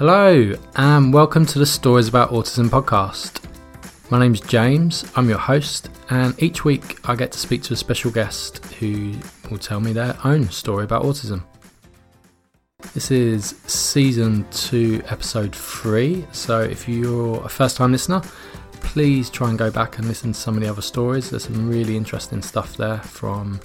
[0.00, 3.44] Hello, and welcome to the Stories About Autism podcast.
[4.10, 7.76] My name's James, I'm your host, and each week I get to speak to a
[7.76, 9.12] special guest who
[9.50, 11.44] will tell me their own story about autism.
[12.94, 18.22] This is season 2, episode 3, so if you're a first time listener,
[18.80, 21.28] please try and go back and listen to some of the other stories.
[21.28, 23.60] There's some really interesting stuff there from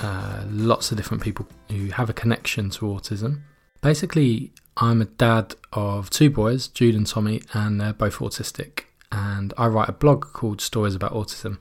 [0.00, 3.40] uh, lots of different people who have a connection to autism.
[3.82, 8.84] Basically, I'm a dad of two boys, Jude and Tommy, and they're both autistic.
[9.10, 11.58] And I write a blog called Stories About Autism.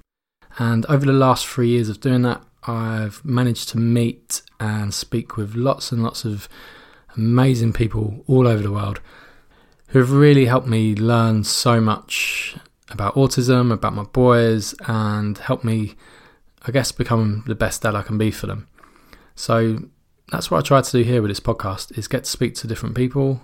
[0.57, 5.37] And over the last three years of doing that, I've managed to meet and speak
[5.37, 6.49] with lots and lots of
[7.15, 8.99] amazing people all over the world
[9.89, 12.57] who have really helped me learn so much
[12.89, 15.95] about autism, about my boys, and helped me,
[16.63, 18.67] I guess, become the best dad I can be for them.
[19.35, 19.79] So
[20.29, 22.67] that's what I try to do here with this podcast is get to speak to
[22.67, 23.41] different people,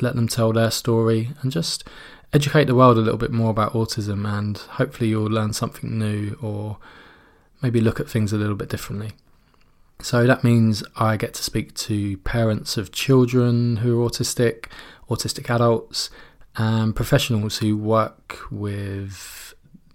[0.00, 1.84] let them tell their story, and just
[2.32, 4.26] educate the world a little bit more about autism.
[4.26, 6.78] And hopefully, you'll learn something new or
[7.62, 9.12] maybe look at things a little bit differently.
[10.00, 14.66] So that means I get to speak to parents of children who are autistic,
[15.10, 16.08] autistic adults,
[16.56, 19.47] and professionals who work with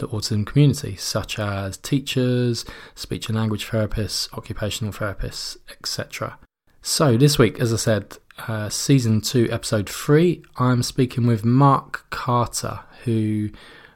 [0.03, 2.65] the autism community, such as teachers,
[2.95, 6.37] speech and language therapists, occupational therapists, etc.
[6.81, 12.05] So, this week, as I said, uh, season 2, episode 3, I'm speaking with Mark
[12.09, 13.49] Carter, who,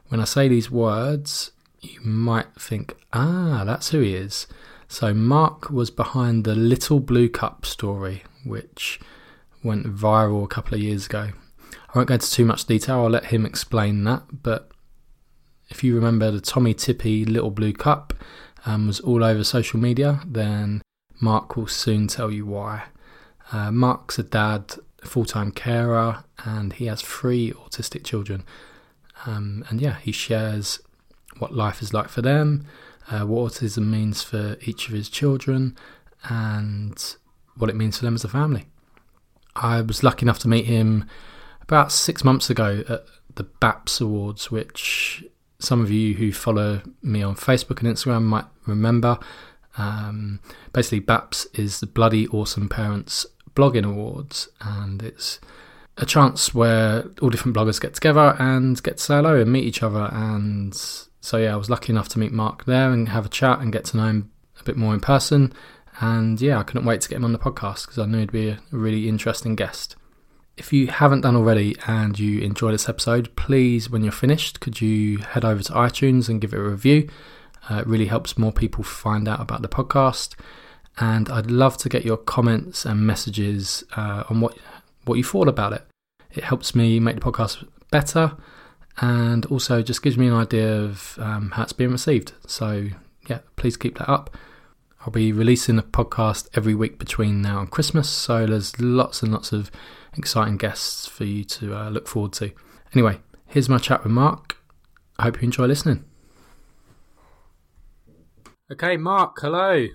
[0.08, 4.46] when I say these words, you might think, ah, that's who he is.
[4.88, 9.00] So, Mark was behind the Little Blue Cup story, which
[9.62, 11.32] went viral a couple of years ago.
[11.72, 14.70] I won't go into too much detail, I'll let him explain that, but
[15.68, 18.14] if you remember the Tommee Tippee Little Blue Cup
[18.66, 20.82] um, was all over social media, then
[21.20, 22.84] Mark will soon tell you why.
[23.52, 28.44] Uh, Mark's a dad, full time carer, and he has three autistic children.
[29.26, 30.80] Um, and yeah, he shares
[31.38, 32.66] what life is like for them,
[33.10, 35.76] uh, what autism means for each of his children,
[36.24, 37.16] and
[37.56, 38.66] what it means for them as a family.
[39.56, 41.04] I was lucky enough to meet him
[41.60, 43.04] about six months ago at
[43.34, 45.24] the BAPS Awards, which
[45.58, 49.18] some of you who follow me on Facebook and Instagram might remember.
[49.76, 50.40] Um,
[50.72, 55.40] basically, BAPS is the Bloody Awesome Parents Blogging Awards, and it's
[55.96, 59.64] a chance where all different bloggers get together and get to say hello and meet
[59.64, 60.08] each other.
[60.12, 63.58] And so, yeah, I was lucky enough to meet Mark there and have a chat
[63.60, 64.30] and get to know him
[64.60, 65.52] a bit more in person.
[66.00, 68.30] And yeah, I couldn't wait to get him on the podcast because I knew he'd
[68.30, 69.96] be a really interesting guest.
[70.58, 74.80] If you haven't done already and you enjoy this episode, please, when you're finished, could
[74.80, 77.08] you head over to iTunes and give it a review?
[77.70, 80.34] Uh, it really helps more people find out about the podcast.
[80.96, 84.58] And I'd love to get your comments and messages uh, on what
[85.04, 85.86] what you thought about it.
[86.34, 88.36] It helps me make the podcast better,
[89.00, 92.32] and also just gives me an idea of um, how it's being received.
[92.48, 92.88] So
[93.28, 94.36] yeah, please keep that up.
[95.02, 99.32] I'll be releasing a podcast every week between now and Christmas, so there's lots and
[99.32, 99.70] lots of
[100.16, 102.52] exciting guests for you to uh, look forward to.
[102.94, 104.56] Anyway, here's my chat with Mark.
[105.18, 106.04] I hope you enjoy listening.
[108.70, 109.86] Okay, Mark, hello.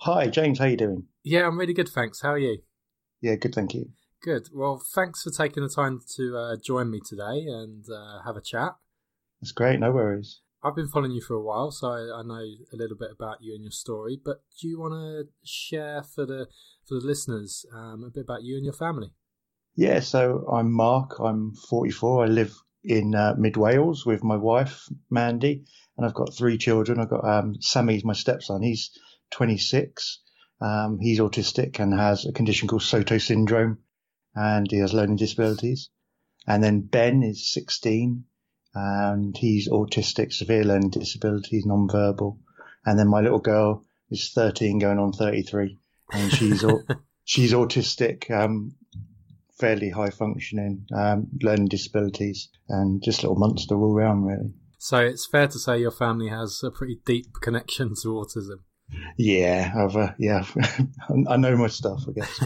[0.00, 0.58] Hi, James.
[0.58, 1.04] How you doing?
[1.22, 2.22] Yeah, I'm really good, thanks.
[2.22, 2.58] How are you?
[3.20, 3.90] Yeah, good, thank you.
[4.22, 4.48] Good.
[4.52, 8.40] Well, thanks for taking the time to uh, join me today and uh, have a
[8.40, 8.76] chat.
[9.40, 9.80] That's great.
[9.80, 10.40] No worries.
[10.62, 12.40] I've been following you for a while, so I, I know
[12.72, 14.18] a little bit about you and your story.
[14.22, 16.46] But do you want to share for the
[16.88, 19.12] for the listeners um, a bit about you and your family?
[19.76, 21.18] Yeah, so I'm Mark.
[21.18, 22.24] I'm 44.
[22.24, 22.54] I live
[22.84, 25.64] in uh, mid Wales with my wife Mandy,
[25.96, 27.00] and I've got three children.
[27.00, 28.62] I've got um, Sammy's my stepson.
[28.62, 28.96] He's
[29.32, 30.20] 26.
[30.60, 33.78] Um, he's autistic and has a condition called Soto syndrome,
[34.34, 35.90] and he has learning disabilities.
[36.46, 38.24] And then Ben is 16,
[38.74, 42.38] and he's autistic, severe learning disabilities, non-verbal.
[42.86, 45.80] And then my little girl is 13, going on 33,
[46.12, 46.64] and she's
[47.24, 48.76] she's autistic, um,
[49.58, 54.52] fairly high functioning, um, learning disabilities, and just a little monster all round, really.
[54.78, 58.60] So it's fair to say your family has a pretty deep connection to autism.
[59.16, 60.44] Yeah, I've, uh, yeah,
[61.28, 62.40] I know my stuff, I guess.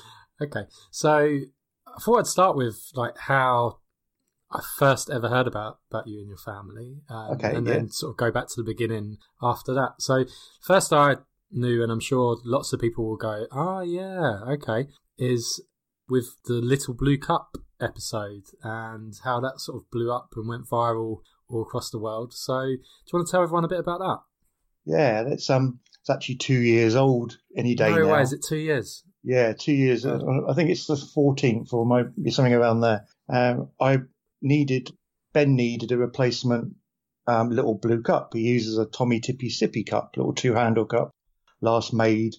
[0.42, 1.38] okay, so
[1.86, 3.80] I thought I'd start with like how
[4.50, 7.74] I first ever heard about about you and your family, um, okay, and yeah.
[7.74, 9.96] then sort of go back to the beginning after that.
[9.98, 10.24] So
[10.62, 11.16] first, I
[11.50, 14.88] knew, and I'm sure lots of people will go, "Ah, oh, yeah, okay,"
[15.18, 15.62] is
[16.08, 20.68] with the Little Blue Cup episode and how that sort of blew up and went
[20.68, 22.32] viral all across the world.
[22.34, 22.78] So, do you
[23.12, 24.18] want to tell everyone a bit about that?
[24.84, 28.14] Yeah, that's um, it's actually two years old any day no now.
[28.14, 29.04] way, is it two years?
[29.22, 30.06] Yeah, two years.
[30.06, 30.18] Uh,
[30.48, 33.04] I think it's the 14th or maybe something around there.
[33.28, 33.98] Um, I
[34.40, 34.90] needed,
[35.34, 36.76] Ben needed a replacement
[37.26, 38.32] um, little blue cup.
[38.32, 41.10] He uses a Tommee Tippee sippy cup, little two handle cup,
[41.60, 42.36] last made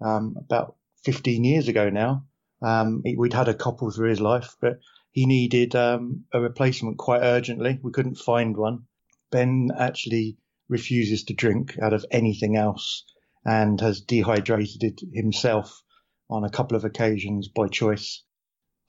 [0.00, 0.74] um, about
[1.04, 2.24] 15 years ago now.
[2.62, 4.78] Um, we'd had a couple through his life, but
[5.10, 7.78] he needed um, a replacement quite urgently.
[7.82, 8.84] We couldn't find one.
[9.30, 13.04] Ben actually refuses to drink out of anything else
[13.44, 15.82] and has dehydrated himself
[16.30, 18.22] on a couple of occasions by choice,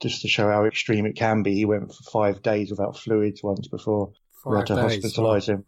[0.00, 1.54] just to show how extreme it can be.
[1.54, 5.64] He went for five days without fluids once before five we had to hospitalise him.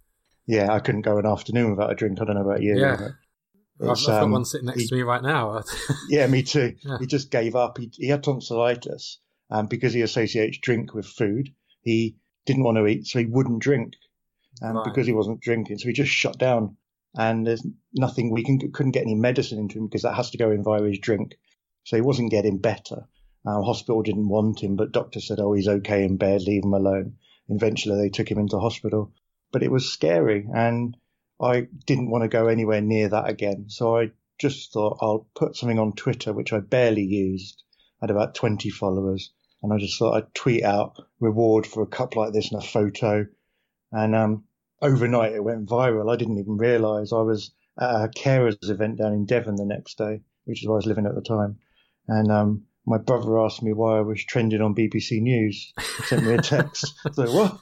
[0.47, 2.21] Yeah, I couldn't go an afternoon without a drink.
[2.21, 2.79] I don't know about you.
[2.79, 3.09] Yeah.
[3.81, 5.63] I've, I've got um, one sitting next he, to me right now.
[6.09, 6.75] yeah, me too.
[6.83, 6.99] Yeah.
[6.99, 7.79] He just gave up.
[7.79, 9.19] He, he had tonsillitis
[9.51, 11.51] um, because he associates drink with food.
[11.83, 12.17] He
[12.47, 13.95] didn't want to eat, so he wouldn't drink.
[14.61, 14.85] And right.
[14.85, 16.77] because he wasn't drinking, so he just shut down.
[17.15, 17.65] And there's
[17.95, 20.65] nothing we can, couldn't get any medicine into him because that has to go in
[20.65, 21.39] via his drink.
[21.85, 23.09] So he wasn't getting better.
[23.47, 26.43] Uh, hospital didn't want him, but doctor said, "Oh, he's okay in bed.
[26.43, 27.17] Leave him alone."
[27.49, 29.13] Eventually, they took him into hospital,
[29.53, 30.97] but it was scary, and
[31.41, 33.67] I didn't want to go anywhere near that again.
[33.69, 37.63] So I just thought I'll put something on Twitter, which I barely used.
[38.01, 39.33] I had about 20 followers,
[39.63, 42.67] and I just thought I'd tweet out reward for a cup like this and a
[42.67, 43.27] photo.
[43.91, 44.45] And um,
[44.81, 46.13] overnight, it went viral.
[46.13, 49.99] I didn't even realise I was at a carers event down in Devon the next
[49.99, 51.59] day, which is where I was living at the time.
[52.07, 55.73] And um, my brother asked me why I was trending on BBC News.
[56.05, 56.95] Sent me a text.
[57.13, 57.61] so what?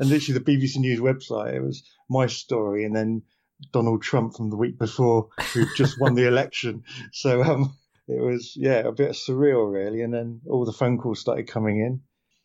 [0.00, 3.22] And literally the BBC News website, it was my story, and then
[3.70, 6.84] Donald Trump from the week before, who just won the election.
[7.12, 7.76] So um,
[8.08, 10.00] it was yeah a bit surreal really.
[10.00, 12.00] And then all the phone calls started coming in.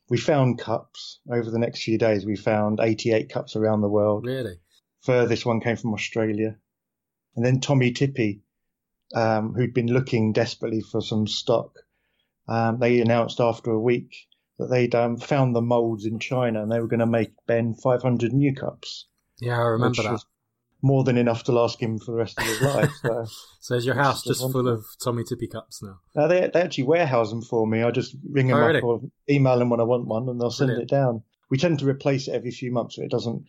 [0.09, 2.25] We found cups over the next few days.
[2.25, 4.25] We found 88 cups around the world.
[4.25, 4.59] Really?
[5.01, 6.57] Furthest one came from Australia.
[7.35, 8.41] And then Tommee Tippee,
[9.15, 11.79] um, who'd been looking desperately for some stock,
[12.47, 14.13] um, they announced after a week
[14.57, 17.73] that they'd um, found the molds in China and they were going to make Ben
[17.73, 19.07] 500 new cups.
[19.39, 20.23] Yeah, I remember that.
[20.81, 22.91] More than enough to last him for the rest of his life.
[23.01, 23.25] So,
[23.59, 25.99] so is your house just full of Tommee Tippee cups now?
[26.15, 27.81] Uh, they, they actually warehouse them for me.
[27.81, 28.79] I just ring them oh, really?
[28.79, 30.91] up or email them when I want one and they'll send Brilliant.
[30.91, 31.23] it down.
[31.49, 33.45] We tend to replace it every few months so it doesn't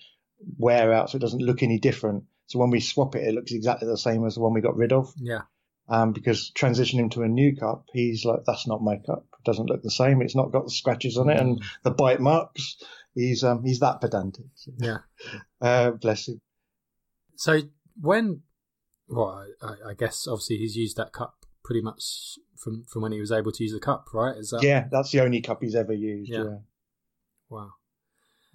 [0.58, 2.24] wear out, so it doesn't look any different.
[2.46, 4.76] So when we swap it, it looks exactly the same as the one we got
[4.76, 5.12] rid of.
[5.16, 5.42] Yeah
[5.88, 9.26] um, because transitioning to a new cup, he's like, that's not my cup.
[9.46, 10.20] Doesn't look the same.
[10.20, 12.82] It's not got the scratches on it and the bite marks.
[13.14, 14.44] He's um, he's that pedantic.
[14.78, 14.98] Yeah.
[15.58, 16.38] Uh, bless him.
[17.36, 17.62] So
[17.98, 18.42] when,
[19.08, 23.20] well, I, I, guess obviously he's used that cup pretty much from from when he
[23.20, 24.36] was able to use the cup, right?
[24.36, 24.62] Is that?
[24.62, 26.30] Yeah, that's the only cup he's ever used.
[26.30, 26.44] Yeah.
[26.44, 26.58] yeah.
[27.48, 27.72] Wow.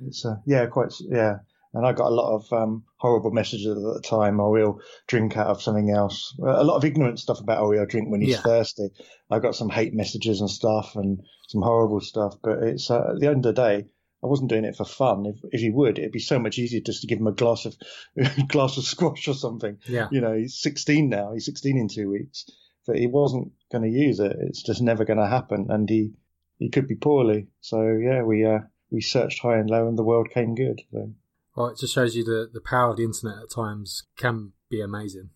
[0.05, 1.37] It's uh, yeah, quite yeah.
[1.73, 4.41] And I got a lot of um, horrible messages at the time.
[4.41, 6.35] Oh, he'll drink out of something else.
[6.39, 8.41] A lot of ignorant stuff about oh, he'll drink when he's yeah.
[8.41, 8.89] thirsty.
[9.29, 12.35] I got some hate messages and stuff, and some horrible stuff.
[12.43, 13.87] But it's uh, at the end of the day,
[14.23, 15.25] I wasn't doing it for fun.
[15.25, 17.65] If if he would, it'd be so much easier just to give him a glass
[17.65, 17.75] of
[18.49, 19.77] glass of squash or something.
[19.87, 20.09] Yeah.
[20.11, 21.33] You know, he's 16 now.
[21.33, 22.45] He's 16 in two weeks.
[22.85, 24.35] But he wasn't going to use it.
[24.41, 26.11] It's just never going to happen, and he
[26.57, 27.47] he could be poorly.
[27.61, 28.59] So yeah, we uh,
[28.89, 30.81] we searched high and low, and the world came good.
[30.91, 31.13] So.
[31.61, 34.81] Well, it just shows you the, the power of the internet at times can be
[34.81, 35.29] amazing.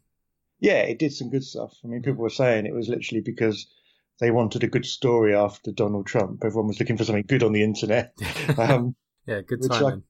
[0.59, 1.77] Yeah, it did some good stuff.
[1.83, 3.67] I mean, people were saying it was literally because
[4.19, 6.41] they wanted a good story after Donald Trump.
[6.43, 8.13] Everyone was looking for something good on the internet.
[8.57, 8.95] Um,
[9.27, 10.01] yeah, good timing.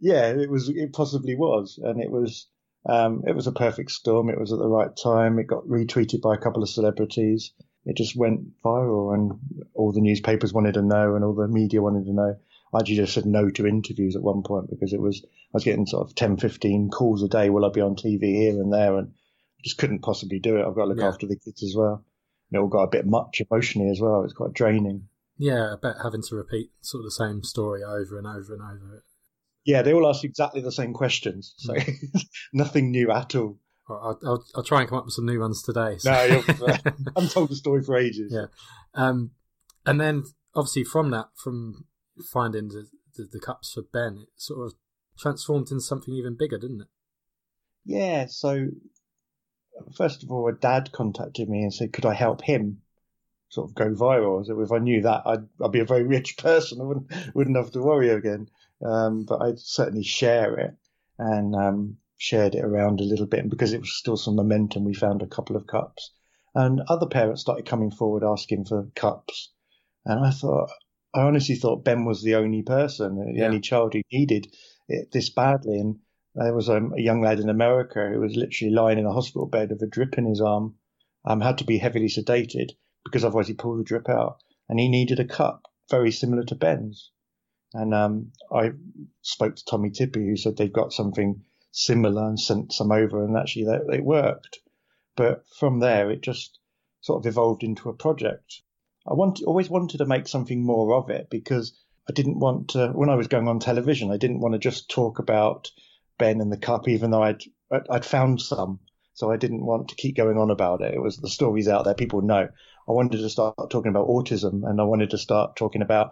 [0.00, 0.68] yeah, it was.
[0.68, 2.46] It possibly was, and it was.
[2.86, 4.28] Um, it was a perfect storm.
[4.28, 5.38] It was at the right time.
[5.38, 7.52] It got retweeted by a couple of celebrities.
[7.86, 9.32] It just went viral, and
[9.72, 12.36] all the newspapers wanted to know, and all the media wanted to know.
[12.74, 15.64] I actually just said no to interviews at one point because it was I was
[15.64, 17.48] getting sort of 10, 15 calls a day.
[17.50, 18.98] Will I be on TV here and there?
[18.98, 20.66] And I just couldn't possibly do it.
[20.66, 21.08] I've got to look yeah.
[21.08, 22.04] after the kids as well.
[22.50, 24.24] And it all got a bit much emotionally as well.
[24.24, 25.08] It's quite draining.
[25.38, 28.62] Yeah, I bet having to repeat sort of the same story over and over and
[28.62, 29.04] over.
[29.64, 32.24] Yeah, they all ask exactly the same questions, so mm.
[32.52, 33.58] nothing new at all.
[33.88, 35.96] I'll, I'll, I'll, try and come up with some new ones today.
[35.98, 36.10] So.
[36.10, 36.42] No,
[37.16, 38.32] I've told the story for ages.
[38.32, 38.46] Yeah,
[38.94, 39.32] um,
[39.86, 41.86] and then obviously from that, from
[42.32, 44.74] finding the, the, the cups for Ben, it sort of
[45.18, 46.88] transformed into something even bigger, didn't it?
[47.84, 48.26] Yeah.
[48.26, 48.68] So
[49.96, 52.82] first of all, a dad contacted me and said, could I help him
[53.48, 54.44] sort of go viral?
[54.44, 56.80] So if I knew that, I'd, I'd be a very rich person.
[56.80, 58.48] I wouldn't, wouldn't have to worry again.
[58.84, 60.74] Um, but I'd certainly share it
[61.18, 63.40] and um, shared it around a little bit.
[63.40, 66.12] And because it was still some momentum, we found a couple of cups.
[66.54, 69.52] And other parents started coming forward asking for cups.
[70.04, 70.70] And I thought,
[71.14, 73.46] I honestly thought Ben was the only person, the yeah.
[73.46, 74.48] only child who needed
[74.88, 75.78] it this badly.
[75.78, 75.98] And
[76.34, 79.46] there was a, a, young lad in America who was literally lying in a hospital
[79.46, 80.74] bed with a drip in his arm,
[81.24, 82.70] um, had to be heavily sedated
[83.04, 84.42] because otherwise he pulled the drip out.
[84.68, 87.10] And he needed a cup very similar to Ben's.
[87.74, 88.72] And um, I
[89.22, 93.36] spoke to Tommee Tippee, who said they've got something similar and sent some over, and
[93.36, 94.60] actually it worked.
[95.16, 96.58] But from there, it just
[97.00, 98.62] sort of evolved into a project.
[99.06, 101.76] I want, always wanted to make something more of it because
[102.08, 104.90] I didn't want to, when I was going on television, I didn't want to just
[104.90, 105.70] talk about
[106.18, 107.42] Ben and the cup, even though I'd,
[107.90, 108.80] I'd found some.
[109.14, 110.92] So I didn't want to keep going on about it.
[110.92, 112.48] It was the stories out there, people know.
[112.88, 116.10] I wanted to start talking about autism and I wanted to start talking about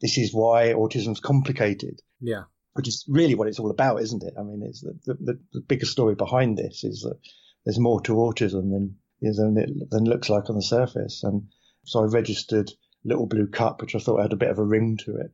[0.00, 2.00] this is why autism's complicated.
[2.20, 2.44] Yeah.
[2.74, 4.34] Which is really what it's all about, isn't it?
[4.38, 7.18] I mean, it's the, the, the bigger story behind this is that
[7.64, 11.22] there's more to autism than, than it than looks like on the surface.
[11.24, 11.48] And
[11.84, 12.70] so I registered
[13.04, 15.32] Little Blue Cup, which I thought had a bit of a ring to it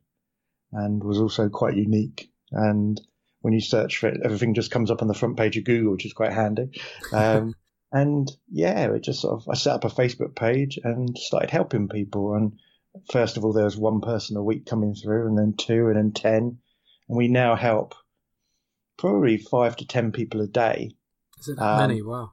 [0.72, 2.30] and was also quite unique.
[2.50, 3.00] And
[3.40, 5.92] when you search for it, everything just comes up on the front page of Google,
[5.92, 6.70] which is quite handy.
[7.12, 7.54] Um,
[7.92, 11.88] and yeah, it just sort of, I set up a Facebook page and started helping
[11.88, 12.34] people.
[12.34, 12.58] And
[13.10, 15.96] first of all, there was one person a week coming through, and then two, and
[15.96, 16.58] then 10.
[17.08, 17.94] And we now help
[18.98, 20.92] probably five to 10 people a day.
[21.40, 22.02] Is it that um, many?
[22.02, 22.32] Wow.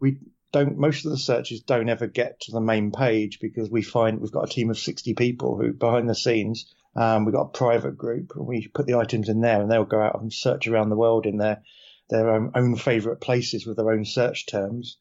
[0.00, 0.18] We
[0.52, 4.20] don't, most of the searches don't ever get to the main page because we find
[4.20, 7.58] we've got a team of 60 people who behind the scenes, um, we've got a
[7.58, 10.66] private group and we put the items in there and they'll go out and search
[10.66, 11.62] around the world in their,
[12.08, 14.98] their own, own favorite places with their own search terms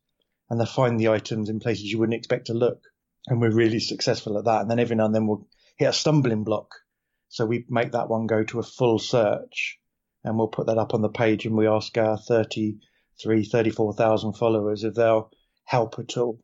[0.50, 2.84] and they'll find the items in places you wouldn't expect to look
[3.28, 4.62] and we're really successful at that.
[4.62, 6.76] And then every now and then we'll hit a stumbling block.
[7.28, 9.80] So we make that one go to a full search
[10.24, 14.84] and we'll put that up on the page and we ask our 33, 34,000 followers
[14.84, 15.32] if they'll
[15.70, 16.40] help at all.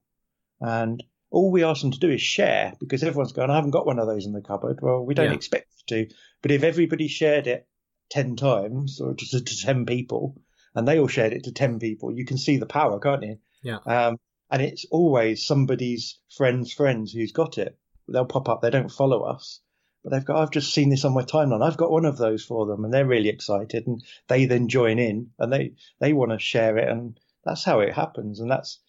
[0.61, 3.87] And all we ask them to do is share because everyone's going, I haven't got
[3.87, 4.79] one of those in the cupboard.
[4.81, 5.33] Well, we don't yeah.
[5.33, 6.07] expect to,
[6.43, 7.67] but if everybody shared it
[8.11, 10.39] 10 times or to, to 10 people
[10.75, 13.39] and they all shared it to 10 people, you can see the power, can't you?
[13.63, 13.79] Yeah.
[13.87, 14.19] Um,
[14.51, 17.79] and it's always somebody's friend's friends who's got it.
[18.07, 18.61] They'll pop up.
[18.61, 19.59] They don't follow us,
[20.03, 20.37] but they've got.
[20.37, 21.65] I've just seen this on my timeline.
[21.65, 24.99] I've got one of those for them, and they're really excited, and they then join
[24.99, 28.39] in, and they they want to share it, and that's how it happens.
[28.39, 28.79] And that's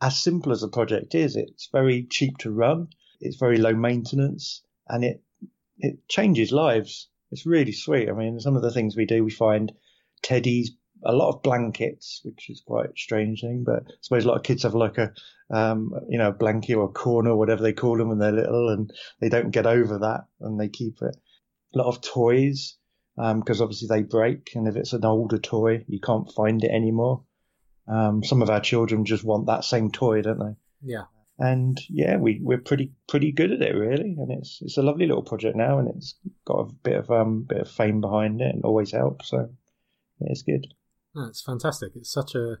[0.00, 1.36] as simple as the project is.
[1.36, 2.88] It's very cheap to run.
[3.20, 5.22] It's very low maintenance, and it
[5.78, 7.08] it changes lives.
[7.30, 8.08] It's really sweet.
[8.08, 9.72] I mean, some of the things we do, we find
[10.22, 10.68] teddies,
[11.04, 13.64] a lot of blankets, which is quite a strange thing.
[13.64, 15.12] But I suppose a lot of kids have like a,
[15.50, 18.68] um, you know, a blanket or a corner, whatever they call them when they're little,
[18.68, 21.16] and they don't get over that and they keep it.
[21.74, 22.76] A lot of toys,
[23.16, 26.70] because um, obviously they break, and if it's an older toy, you can't find it
[26.70, 27.24] anymore.
[27.90, 30.54] Um, some of our children just want that same toy, don't they?
[30.82, 31.04] Yeah.
[31.38, 35.06] And yeah, we we're pretty pretty good at it really, and it's it's a lovely
[35.06, 38.54] little project now, and it's got a bit of um bit of fame behind it,
[38.54, 39.30] and always helps.
[39.30, 39.48] So
[40.20, 40.66] yeah, it's good.
[41.14, 41.92] No, it's fantastic.
[41.96, 42.58] It's such a,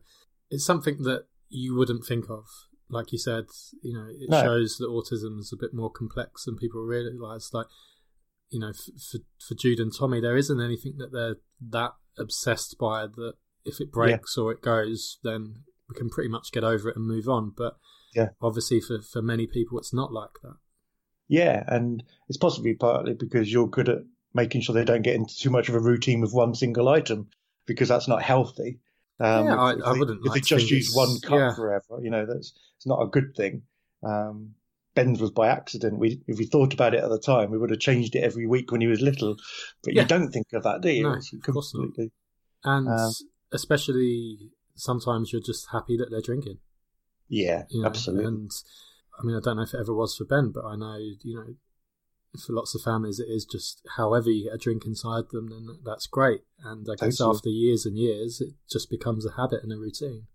[0.50, 2.44] it's something that you wouldn't think of.
[2.88, 3.44] Like you said,
[3.82, 4.42] you know, it no.
[4.42, 7.50] shows that autism is a bit more complex than people realise.
[7.52, 7.66] Like,
[8.48, 11.36] you know, for for Jude and Tommy, there isn't anything that they're
[11.68, 14.44] that obsessed by that if it breaks yeah.
[14.44, 17.52] or it goes, then we can pretty much get over it and move on.
[17.56, 17.76] But
[18.14, 20.56] yeah, obviously for for many people, it's not like that.
[21.28, 23.98] Yeah, and it's possibly partly because you're good at
[24.34, 27.28] making sure they don't get into too much of a routine with one single item
[27.66, 28.80] because that's not healthy.
[29.20, 30.20] Um, yeah, I, I, wouldn't.
[30.20, 31.54] If like they just use one cup yeah.
[31.54, 33.62] forever, you know, that's it's not a good thing.
[34.02, 34.54] Um,
[34.94, 35.98] Ben's was by accident.
[35.98, 38.46] We, if we thought about it at the time, we would have changed it every
[38.46, 39.36] week when he was little.
[39.84, 40.02] But yeah.
[40.02, 41.02] you don't think of that, do you?
[41.04, 42.10] No, completely.
[42.64, 43.12] And um,
[43.52, 46.58] especially sometimes you're just happy that they're drinking.
[47.28, 47.88] Yeah, you know?
[47.88, 48.26] absolutely.
[48.26, 48.50] And
[49.18, 51.34] I mean, I don't know if it ever was for Ben, but I know you
[51.34, 51.54] know
[52.38, 55.66] for lots of families, it is just however you get a drink inside them, then
[55.84, 56.42] that's great.
[56.64, 60.26] And I guess after years and years, it just becomes a habit and a routine.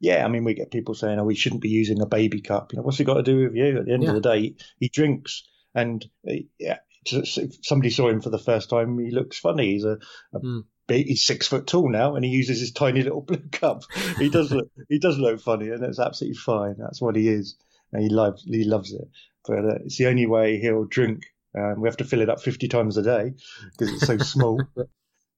[0.00, 2.72] Yeah, I mean, we get people saying, "Oh, we shouldn't be using a baby cup."
[2.72, 3.78] You know, what's it got to do with you?
[3.78, 4.10] At the end yeah.
[4.10, 5.42] of the day, he, he drinks,
[5.74, 9.72] and uh, yeah, if somebody saw him for the first time, he looks funny.
[9.72, 9.98] He's a,
[10.34, 10.64] a mm.
[10.88, 13.82] He's six foot tall now, and he uses his tiny little blue cup.
[14.18, 16.76] He does look, he does look funny, and it's absolutely fine.
[16.78, 17.56] That's what he is,
[17.92, 19.08] and he loves, he loves it
[19.46, 21.24] but uh, it's the only way he'll drink.
[21.56, 23.34] Um, we have to fill it up 50 times a day
[23.72, 24.60] because it's so small.
[24.74, 24.88] but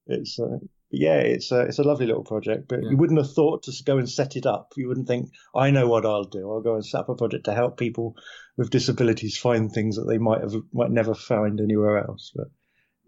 [0.07, 0.59] it's uh,
[0.91, 2.91] yeah, it's a, it's a lovely little project, but yeah.
[2.91, 4.73] you wouldn't have thought to go and set it up.
[4.77, 6.51] You wouldn't think, I know what I'll do.
[6.51, 8.17] I'll go and set up a project to help people
[8.57, 12.33] with disabilities find things that they might have might never find anywhere else.
[12.35, 12.47] But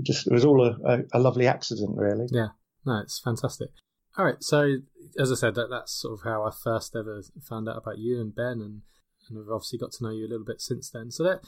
[0.02, 2.26] just it was all a, a, lovely accident, really.
[2.30, 2.48] Yeah,
[2.84, 3.70] no, it's fantastic.
[4.16, 4.78] All right, so
[5.18, 8.20] as I said, that that's sort of how I first ever found out about you
[8.20, 8.82] and Ben, and
[9.28, 11.10] and I've obviously got to know you a little bit since then.
[11.10, 11.40] So that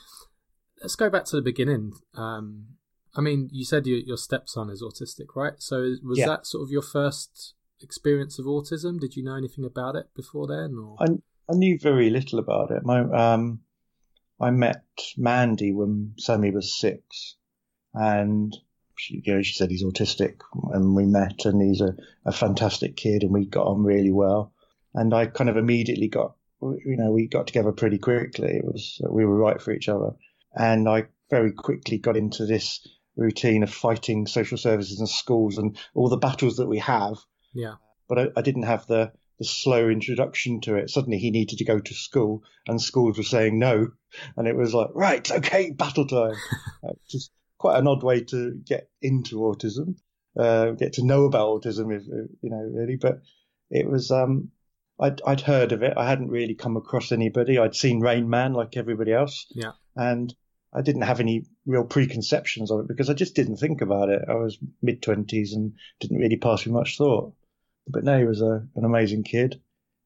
[0.81, 1.93] let's go back to the beginning.
[2.15, 2.77] Um,
[3.15, 5.55] I mean, you said your, your stepson is autistic, right?
[5.59, 6.27] So was yeah.
[6.27, 9.01] that sort of your first experience of autism?
[9.01, 10.77] Did you know anything about it before then?
[10.79, 10.97] Or?
[11.01, 11.07] I,
[11.51, 12.85] I knew very little about it.
[12.85, 13.61] My um,
[14.41, 14.85] I met
[15.17, 17.37] Mandy when Sammy was six,
[17.95, 18.57] and
[18.97, 20.41] she, you know, she said he's autistic,
[20.73, 21.95] and we met, and he's a,
[22.25, 24.53] a fantastic kid, and we got on really well.
[24.95, 28.57] And I kind of immediately got, you know, we got together pretty quickly.
[28.57, 30.11] It was we were right for each other,
[30.55, 35.79] and I very quickly got into this routine of fighting social services and schools and
[35.95, 37.17] all the battles that we have.
[37.53, 37.75] Yeah.
[38.09, 40.91] But I, I didn't have the the slow introduction to it.
[40.91, 43.89] Suddenly he needed to go to school, and schools were saying no,
[44.37, 46.37] and it was like, right, okay, battle time.
[47.09, 49.97] just quite an odd way to get into autism,
[50.37, 52.05] uh, get to know about autism, if,
[52.43, 52.97] you know, really.
[52.97, 53.23] But
[53.71, 54.51] it was, um,
[55.01, 55.95] I'd, I'd heard of it.
[55.97, 57.59] I hadn't really come across anybody.
[57.59, 59.47] I'd seen Rain Man like everybody else.
[59.51, 59.73] Yeah.
[59.97, 60.35] And
[60.75, 64.23] I didn't have any real preconceptions of it because I just didn't think about it.
[64.29, 67.35] I was mid twenties and didn't really pass me much thought.
[67.87, 69.61] But no, he was a, an amazing kid,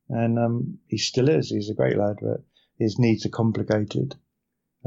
[0.09, 1.51] and um, he still is.
[1.51, 2.43] He's a great lad, but
[2.79, 4.17] his needs are complicated.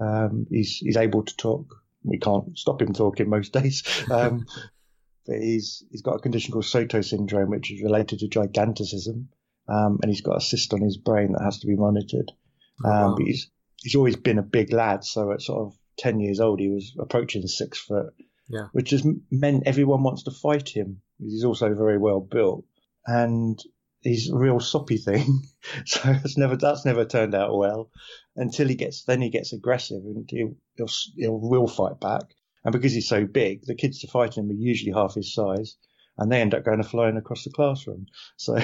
[0.02, 1.66] Um, he's he's able to talk.
[2.04, 3.84] We can't stop him talking most days.
[4.12, 4.46] Um,
[5.26, 9.28] but he's he's got a condition called Soto syndrome, which is related to gigantism,
[9.68, 12.32] um, and he's got a cyst on his brain that has to be monitored.
[12.84, 13.16] Oh, wow.
[13.18, 16.60] But he's he's always been a big lad, so at sort of ten years old,
[16.60, 18.14] he was approaching six foot,
[18.48, 18.68] Yeah.
[18.72, 21.02] which has meant everyone wants to fight him.
[21.20, 22.66] He's also very well built,
[23.06, 23.60] and
[24.02, 25.44] he's a real soppy thing.
[25.86, 27.92] so that's never that's never turned out well
[28.36, 32.24] until he gets then he gets aggressive and he'll he'll, he'll will fight back.
[32.64, 35.78] And because he's so big, the kids to fight him are usually half his size,
[36.18, 38.06] and they end up going flying across the classroom.
[38.38, 38.58] So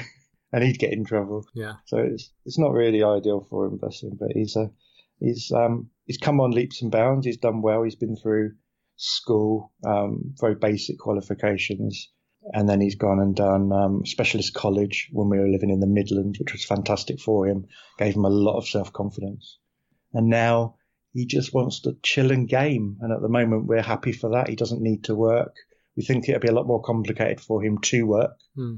[0.52, 1.46] and he'd get in trouble.
[1.54, 1.74] Yeah.
[1.86, 4.18] So it's it's not really ideal for him, bless him.
[4.20, 4.70] But he's a
[5.20, 7.26] he's um he's come on leaps and bounds.
[7.26, 7.84] He's done well.
[7.84, 8.52] He's been through
[8.98, 12.10] school, um, very basic qualifications,
[12.54, 15.88] and then he's gone and done um, specialist college when we were living in the
[15.88, 17.66] Midlands, which was fantastic for him.
[17.98, 19.58] Gave him a lot of self confidence,
[20.14, 20.76] and now
[21.16, 22.98] he just wants to chill and game.
[23.00, 24.50] And at the moment, we're happy for that.
[24.50, 25.56] He doesn't need to work.
[25.96, 28.38] We think it'll be a lot more complicated for him to work.
[28.54, 28.76] Hmm.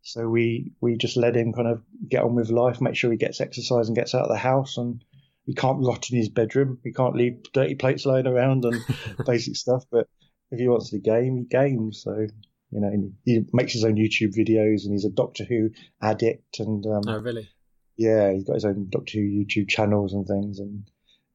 [0.00, 3.18] So we, we just let him kind of get on with life, make sure he
[3.18, 4.78] gets exercise and gets out of the house.
[4.78, 5.04] And
[5.44, 6.78] he can't rot in his bedroom.
[6.82, 8.80] He can't leave dirty plates lying around and
[9.26, 9.84] basic stuff.
[9.90, 10.08] But
[10.50, 12.02] if he wants to game, he games.
[12.02, 12.26] So,
[12.70, 15.70] you know, and he makes his own YouTube videos and he's a Doctor Who
[16.02, 16.58] addict.
[16.58, 17.48] And um, Oh, really?
[17.96, 20.58] yeah, he's got his own Doctor Who YouTube channels and things.
[20.58, 20.84] And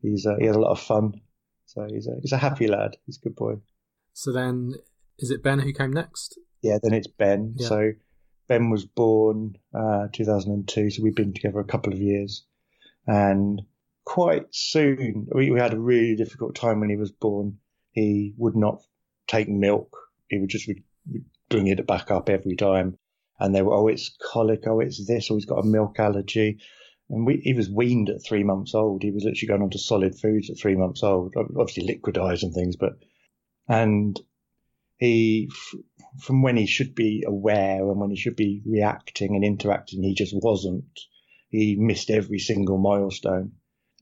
[0.01, 1.13] he's uh, he has a lot of fun.
[1.65, 2.97] So he's a, he's a happy lad.
[3.05, 3.53] He's a good boy.
[4.13, 4.73] So then,
[5.19, 6.37] is it Ben who came next?
[6.61, 7.55] Yeah, then it's Ben.
[7.57, 7.67] Yeah.
[7.67, 7.91] So
[8.49, 12.45] Ben was born uh, 2002, so we've been together a couple of years,
[13.07, 13.61] and
[14.03, 17.57] quite soon we, we had a really difficult time when he was born.
[17.93, 18.81] He would not
[19.27, 19.95] take milk.
[20.29, 20.83] He would just re-
[21.49, 22.97] bring it back up every time,
[23.39, 26.59] and they were oh it's colic, oh it's this, oh, he's got a milk allergy.
[27.09, 29.03] And we, he was weaned at three months old.
[29.03, 32.53] He was literally going on to solid foods at three months old, obviously liquidized and
[32.53, 32.93] things, but
[33.67, 34.19] and
[34.97, 35.49] he
[36.19, 40.13] from when he should be aware and when he should be reacting and interacting, he
[40.13, 40.99] just wasn't.
[41.49, 43.53] He missed every single milestone.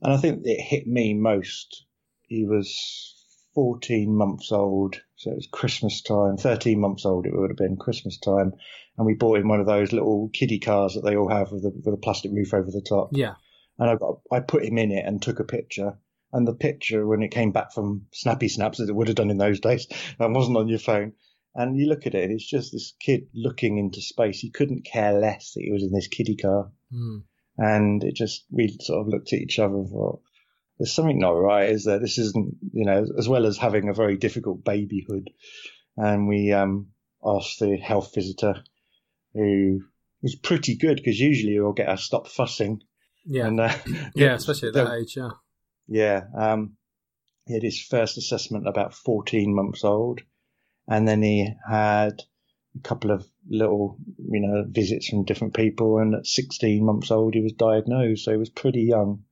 [0.02, 1.84] And I think it hit me most.
[2.22, 3.19] He was
[3.54, 7.76] 14 months old, so it was Christmas time, 13 months old it would have been
[7.76, 8.52] Christmas time.
[8.96, 11.64] And we bought him one of those little kiddie cars that they all have with
[11.64, 13.34] a, with a plastic roof over the top Yeah.
[13.78, 15.98] and I got I put him in it and took a picture.
[16.32, 19.30] And the picture, when it came back from Snappy Snaps, as it would have done
[19.30, 21.14] in those days, and wasn't on your phone.
[21.56, 24.38] And you look at it, it's just this kid looking into space.
[24.38, 26.70] He couldn't care less that he was in this kiddie car.
[26.92, 27.18] Hmm.
[27.58, 30.22] And it just, we sort of looked at each other and thought,
[30.80, 31.98] there's something not right, is there?
[31.98, 35.28] This isn't, you know, as well as having a very difficult babyhood.
[35.94, 36.86] And we um,
[37.22, 38.54] asked the health visitor,
[39.34, 39.82] who
[40.22, 42.80] was pretty good, because usually he'll get a stop fussing.
[43.26, 43.48] Yeah.
[43.48, 43.76] And, uh,
[44.14, 45.16] yeah, especially at that the- age.
[45.18, 45.30] Yeah.
[45.86, 46.78] yeah, um,
[47.44, 50.22] he had his first assessment about 14 months old,
[50.88, 52.22] and then he had
[52.74, 55.98] a couple of little, you know, visits from different people.
[55.98, 59.24] And at 16 months old, he was diagnosed, so he was pretty young.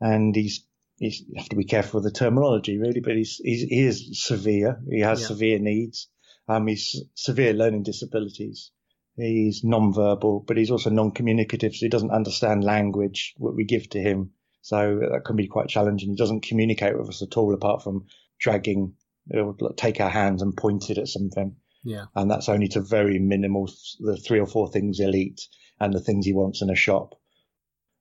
[0.00, 0.66] And he's,
[0.98, 4.24] he's you have to be careful with the terminology, really, but he's, he's he is
[4.24, 4.80] severe.
[4.90, 5.26] He has Yeah.
[5.28, 6.08] severe needs.
[6.48, 8.70] Um, he's severe learning disabilities.
[9.16, 14.00] He's non-verbal, but he's also non-communicative, so he doesn't understand language what we give to
[14.00, 14.32] him.
[14.60, 16.10] So that can be quite challenging.
[16.10, 18.06] He doesn't communicate with us at all, apart from
[18.40, 18.94] dragging,
[19.30, 21.56] he'll take our hands and point it at something.
[21.84, 22.06] Yeah.
[22.14, 25.40] And that's only to very minimal, the three or four things he'll eat
[25.78, 27.14] and the things he wants in a shop,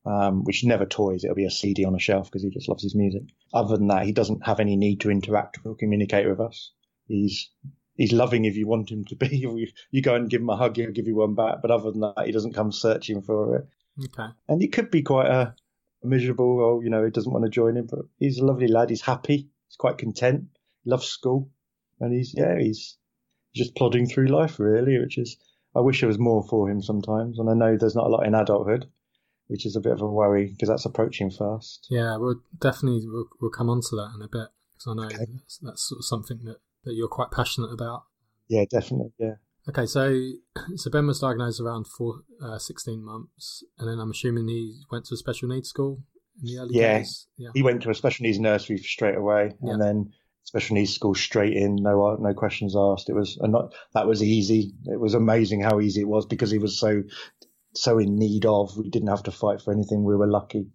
[0.05, 1.23] um, which never toys.
[1.23, 3.23] It'll be a CD on a shelf because he just loves his music.
[3.53, 6.71] Other than that, he doesn't have any need to interact or communicate with us.
[7.07, 7.49] He's
[7.95, 9.37] he's loving if you want him to be.
[9.91, 11.61] You- go and give him a hug, he'll give you one back.
[11.61, 13.67] But other than that, he doesn't come searching for it.
[14.05, 14.31] Okay.
[14.47, 15.55] And he could be quite a
[16.03, 18.89] miserable, or you know, he doesn't want to join him, but he's a lovely lad.
[18.89, 19.49] He's happy.
[19.67, 20.45] He's quite content.
[20.83, 21.49] He loves school,
[21.99, 22.97] and he's yeah, he's
[23.55, 25.37] just plodding through life really, which is.
[25.75, 28.27] I wish there was more for him sometimes, and I know there's not a lot
[28.27, 28.85] in adulthood,
[29.47, 31.87] which is a bit of a worry because that's approaching fast.
[31.89, 35.05] Yeah, we'll definitely we'll, we'll come on to that in a bit because I know
[35.07, 35.31] okay.
[35.31, 38.03] that's, that's sort of something that, that you're quite passionate about.
[38.47, 39.13] Yeah, definitely.
[39.17, 39.35] Yeah.
[39.69, 40.31] Okay, so
[40.75, 45.05] so Ben was diagnosed around four, uh, 16 months, and then I'm assuming he went
[45.05, 46.03] to a special needs school
[46.41, 47.27] in the early yeah, days.
[47.37, 49.73] Yeah, he went to a special needs nursery straight away, yeah.
[49.73, 53.09] and then special needs school straight in, no no questions asked.
[53.09, 54.73] It was not that was easy.
[54.85, 57.03] It was amazing how easy it was because he was so
[57.75, 58.77] so in need of.
[58.77, 60.03] We didn't have to fight for anything.
[60.03, 60.67] We were lucky.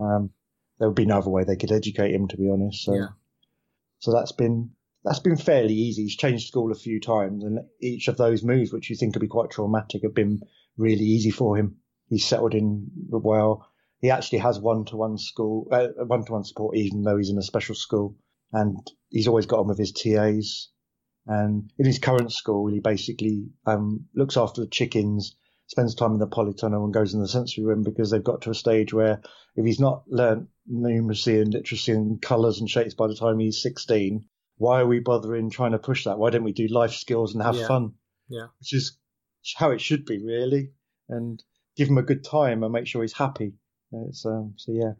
[0.00, 0.30] Um,
[0.78, 2.84] there would be no other way they could educate him, to be honest.
[2.84, 3.08] So, yeah.
[3.98, 4.70] so that's been
[5.04, 6.02] that's been fairly easy.
[6.02, 9.20] He's changed school a few times, and each of those moves, which you think could
[9.20, 10.40] be quite traumatic, have been
[10.76, 11.76] really easy for him.
[12.08, 13.66] He's settled in well.
[14.00, 18.16] He actually has one-to-one school, uh, one-to-one support, even though he's in a special school,
[18.52, 18.78] and
[19.10, 20.68] he's always got on with his TAs.
[21.26, 25.34] And in his current school, he basically um, looks after the chickens,
[25.68, 28.50] spends time in the polytunnel, and goes in the sensory room because they've got to
[28.50, 29.20] a stage where
[29.54, 33.62] if he's not learnt numeracy and literacy and colours and shapes by the time he's
[33.62, 34.26] 16,
[34.56, 36.18] why are we bothering trying to push that?
[36.18, 37.66] Why don't we do life skills and have yeah.
[37.68, 37.92] fun?
[38.28, 38.46] Yeah.
[38.58, 38.98] Which is
[39.56, 40.72] how it should be, really.
[41.08, 41.42] And
[41.76, 43.54] give him a good time and make sure he's happy.
[44.12, 44.92] So, um, so yeah.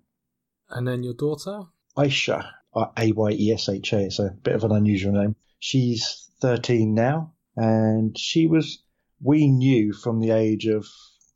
[0.70, 1.62] And then your daughter?
[1.96, 4.00] Ayesha, A Y E S H A.
[4.04, 5.34] It's a bit of an unusual name.
[5.58, 8.82] She's 13 now, and she was.
[9.20, 10.86] We knew from the age of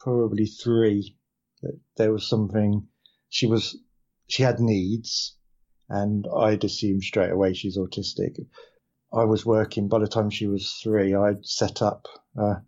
[0.01, 1.17] probably three
[1.63, 2.89] that there was something.
[3.29, 3.77] She was.
[4.29, 5.37] She had needs,
[5.89, 8.37] and I'd assumed straight away she's autistic.
[9.13, 11.15] I was working by the time she was three.
[11.15, 12.63] I'd set up a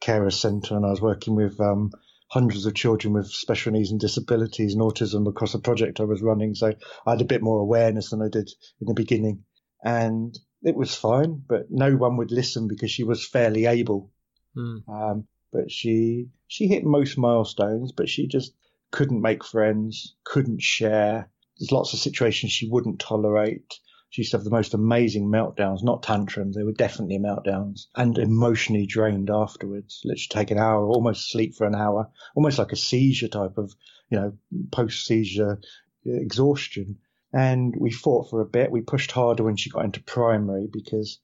[0.00, 1.90] carer centre, and I was working with um,
[2.28, 6.22] hundreds of children with special needs and disabilities and autism across a project I was
[6.22, 6.54] running.
[6.54, 6.74] So
[7.06, 8.50] I had a bit more awareness than I did
[8.80, 9.44] in the beginning.
[9.82, 14.10] And it was fine, but no one would listen because she was fairly able.
[14.56, 14.88] Mm.
[14.88, 18.52] Um, but she she hit most milestones, but she just
[18.90, 21.30] couldn't make friends, couldn't share.
[21.58, 23.78] There's lots of situations she wouldn't tolerate.
[24.10, 26.56] She used to have the most amazing meltdowns, not tantrums.
[26.56, 30.00] They were definitely meltdowns and emotionally drained afterwards.
[30.04, 33.74] Literally take an hour, almost sleep for an hour, almost like a seizure type of,
[34.08, 34.32] you know,
[34.70, 35.60] post seizure
[36.06, 36.98] exhaustion.
[37.34, 38.70] And we fought for a bit.
[38.70, 41.20] We pushed harder when she got into primary because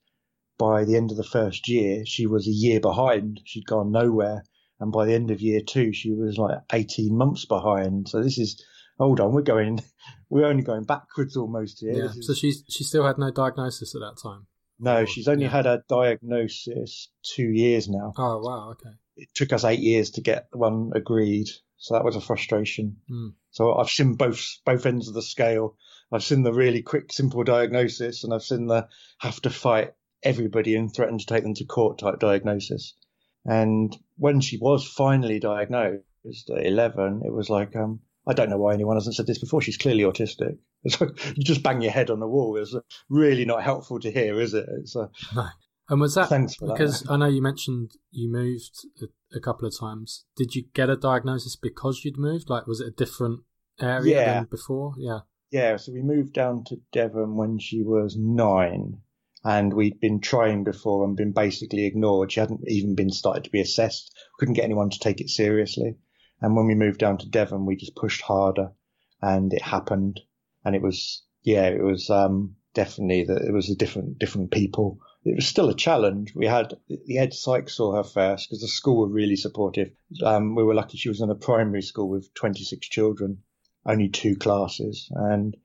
[0.57, 3.41] by the end of the first year, she was a year behind.
[3.43, 4.43] She'd gone nowhere.
[4.79, 8.09] And by the end of year two, she was like 18 months behind.
[8.09, 8.63] So this is,
[8.97, 9.83] hold on, we're going,
[10.29, 12.05] we're only going backwards almost here.
[12.05, 12.11] Yeah.
[12.21, 14.47] So she she still had no diagnosis at that time.
[14.79, 15.51] No, or, she's only yeah.
[15.51, 18.13] had a diagnosis two years now.
[18.17, 18.95] Oh wow, okay.
[19.15, 22.97] It took us eight years to get one agreed, so that was a frustration.
[23.09, 23.33] Mm.
[23.51, 25.77] So I've seen both both ends of the scale.
[26.11, 28.89] I've seen the really quick, simple diagnosis, and I've seen the
[29.19, 29.93] have to fight
[30.25, 32.93] everybody and threatened to take them to court type diagnosis.
[33.45, 38.57] And when she was finally diagnosed at 11, it was like, um, I don't know
[38.57, 39.61] why anyone hasn't said this before.
[39.61, 40.57] She's clearly autistic.
[40.85, 42.57] It's like you just bang your head on the wall.
[42.57, 42.75] It's
[43.09, 44.67] really not helpful to hear, is it?
[44.81, 45.47] It's a, no.
[45.89, 47.11] And was that thanks for because that.
[47.11, 50.25] I know you mentioned you moved a, a, couple of times.
[50.35, 52.51] Did you get a diagnosis because you'd moved?
[52.51, 53.41] Like, was it a different
[53.81, 54.33] area yeah.
[54.35, 54.93] than before?
[54.99, 55.19] Yeah.
[55.51, 55.77] Yeah.
[55.77, 58.99] So we moved down to Devon when she was nine,
[59.45, 62.31] and we'd been trying before and been basically ignored.
[62.31, 64.11] She hadn't even been started to be assessed.
[64.39, 65.97] Couldn't get anyone to take it seriously.
[66.41, 68.71] And when we moved down to Devon, we just pushed harder,
[69.21, 70.19] and it happened.
[70.65, 74.99] And it was, yeah, it was um, definitely that it was a different, different people.
[75.23, 76.33] It was still a challenge.
[76.35, 79.91] We had the head psych saw her first because the school were really supportive.
[80.23, 83.43] Um, we were lucky she was in a primary school with 26 children,
[83.85, 85.55] only two classes, and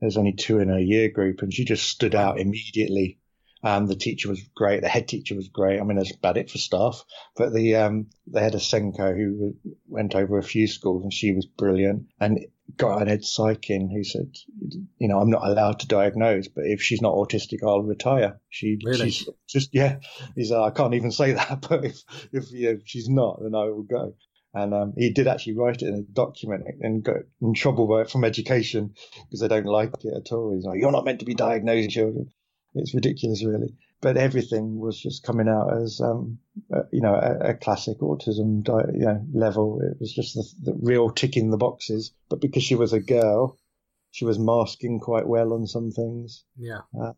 [0.00, 3.19] there's only two in her year group, and she just stood out immediately.
[3.62, 4.80] Um, the teacher was great.
[4.80, 5.80] The head teacher was great.
[5.80, 7.04] I mean, that's about it for staff.
[7.36, 9.54] But the um, they had a SENCO who
[9.86, 12.06] went over a few schools, and she was brilliant.
[12.18, 12.46] And
[12.76, 14.34] got an ed psych in who said,
[14.98, 18.40] you know, I'm not allowed to diagnose, but if she's not autistic, I'll retire.
[18.48, 19.10] She, really?
[19.10, 19.98] she's just yeah.
[20.34, 23.40] He's uh, I can't even say that, but if if, you know, if she's not,
[23.42, 24.14] then I will go.
[24.52, 28.24] And um, he did actually write it in a document and got in trouble from
[28.24, 28.94] education
[29.24, 30.52] because they don't like it at all.
[30.54, 32.30] He's like, "You're not meant to be diagnosing children."
[32.74, 33.74] It's ridiculous, really.
[34.00, 36.38] But everything was just coming out as, um,
[36.72, 39.80] uh, you know, a, a classic autism di- you know, level.
[39.82, 42.12] It was just the, the real ticking the boxes.
[42.28, 43.58] But because she was a girl,
[44.10, 46.44] she was masking quite well on some things.
[46.56, 46.80] Yeah.
[46.98, 47.12] Uh,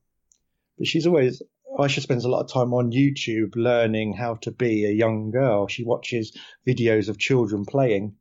[0.78, 1.42] but she's always,
[1.78, 5.68] Ayesha spends a lot of time on YouTube learning how to be a young girl.
[5.68, 6.36] She watches
[6.66, 8.16] videos of children playing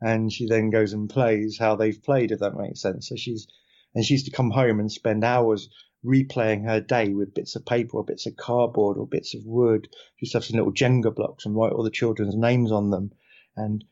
[0.00, 3.08] and she then goes and plays how they've played, if that makes sense.
[3.08, 3.46] So she's
[3.94, 5.70] and she used to come home and spend hours
[6.06, 9.88] replaying her day with bits of paper or bits of cardboard or bits of wood.
[10.16, 12.90] She used to have some little Jenga blocks and write all the children's names on
[12.90, 13.12] them
[13.56, 13.84] and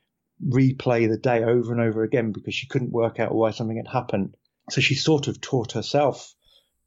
[0.43, 3.89] replay the day over and over again because she couldn't work out why something had
[3.89, 4.37] happened.
[4.71, 6.35] So she sort of taught herself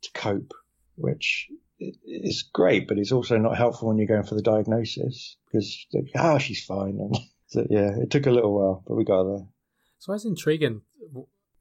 [0.02, 0.54] to cope,
[0.96, 5.86] which is great, but it's also not helpful when you're going for the diagnosis because,
[6.16, 6.98] ah, oh, she's fine.
[7.00, 9.48] And so, yeah, it took a little while, but we got there.
[10.00, 10.82] So that's intriguing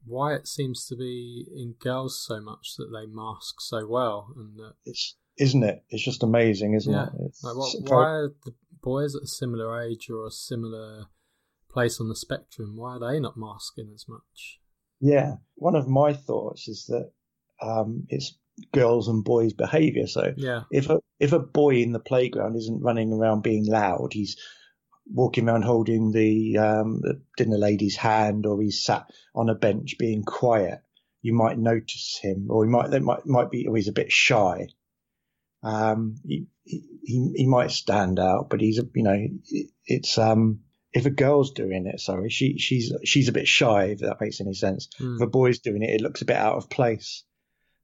[0.07, 4.57] why it seems to be in girls so much that they mask so well, and
[4.57, 5.83] that it's isn't it?
[5.89, 7.07] It's just amazing, isn't yeah.
[7.07, 7.35] it?
[7.43, 11.05] Like, what, why are the boys at a similar age or a similar
[11.71, 12.75] place on the spectrum?
[12.75, 14.59] Why are they not masking as much?
[14.99, 17.11] Yeah, one of my thoughts is that
[17.61, 18.35] um, it's
[18.71, 20.07] girls and boys' behaviour.
[20.07, 20.63] So yeah.
[20.71, 24.35] if a if a boy in the playground isn't running around being loud, he's
[25.11, 29.97] walking around holding the, um, the dinner lady's hand, or he's sat on a bench
[29.97, 30.81] being quiet.
[31.21, 34.67] You might notice him, or he might might might be, or he's a bit shy.
[35.63, 39.27] Um, he, he he might stand out, but he's a you know
[39.85, 40.61] it's um
[40.93, 44.41] if a girl's doing it, sorry, she she's she's a bit shy if that makes
[44.41, 44.89] any sense.
[44.99, 45.15] Mm.
[45.15, 47.23] If a boy's doing it, it looks a bit out of place.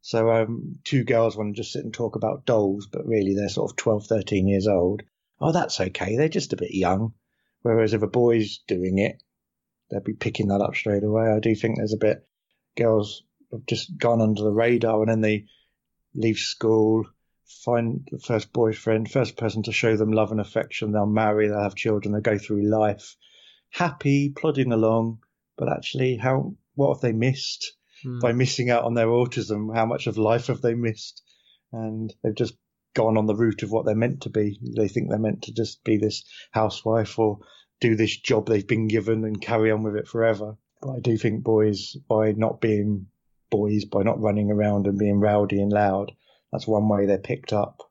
[0.02, 3.50] So um, two girls want to just sit and talk about dolls, but really they're
[3.50, 5.02] sort of 12, 13 years old.
[5.40, 6.16] Oh, that's okay.
[6.16, 7.14] They're just a bit young.
[7.62, 9.22] Whereas if a boy's doing it,
[9.90, 11.32] they'll be picking that up straight away.
[11.32, 12.28] I do think there's a bit
[12.76, 15.46] girls have just gone under the radar and then they
[16.16, 17.06] leave school,
[17.46, 20.92] find the first boyfriend, first person to show them love and affection.
[20.92, 23.16] They'll marry, they'll have children, they'll go through life
[23.70, 25.20] happy, plodding along.
[25.58, 27.74] But actually, how what have they missed?
[28.06, 28.20] mm.
[28.20, 29.74] by missing out on their autism.
[29.74, 31.24] How much of life have they missed?
[31.72, 32.56] And they've just
[32.94, 34.60] gone on the route of what they're meant to be.
[34.62, 37.40] They think they're meant to just be this housewife or
[37.80, 40.56] do this job they've been given and carry on with it forever.
[40.82, 43.08] But I do think boys, by not being
[43.50, 46.12] boys, by not running around and being rowdy and loud,
[46.52, 47.82] that's one way they're picked up.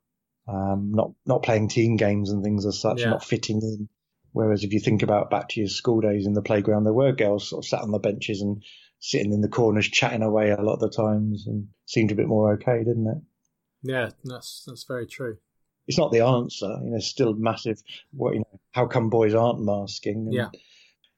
[0.48, 3.10] Um, not not playing team games and things as such, yeah.
[3.10, 3.88] not fitting in.
[4.32, 7.12] Whereas if you think about back to your school days in the playground, there were
[7.12, 8.62] girls sort of sat on the benches and
[8.98, 12.28] sitting in the corners chatting away a lot of the times and seemed a bit
[12.28, 13.18] more okay, didn't it?
[13.82, 15.38] Yeah, that's that's very true.
[15.88, 16.98] It's not the answer, you know.
[17.00, 17.82] Still massive.
[18.12, 18.60] What you know?
[18.70, 20.26] How come boys aren't masking?
[20.26, 20.48] And yeah,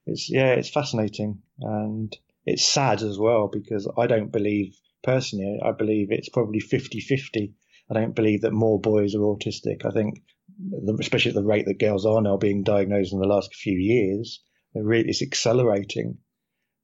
[0.05, 5.59] it's yeah, it's fascinating and it's sad as well because I don't believe personally.
[5.63, 7.53] I believe it's probably 50-50.
[7.89, 9.85] I don't believe that more boys are autistic.
[9.85, 10.21] I think,
[10.99, 14.43] especially at the rate that girls are now being diagnosed in the last few years,
[14.73, 16.17] it's accelerating.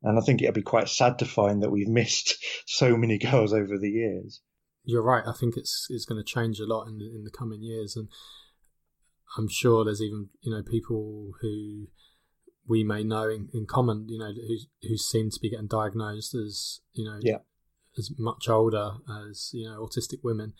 [0.04, 3.54] And I think it'd be quite sad to find that we've missed so many girls
[3.54, 4.41] over the years.
[4.84, 5.24] You're right.
[5.26, 7.96] I think it's it's going to change a lot in the, in the coming years,
[7.96, 8.10] and
[9.38, 11.88] I'm sure there's even you know people who
[12.67, 16.36] we may know in, in common, you know, who who seem to be getting diagnosed
[16.36, 17.39] as you know yeah.
[17.98, 18.94] as much older
[19.28, 20.54] as you know autistic women.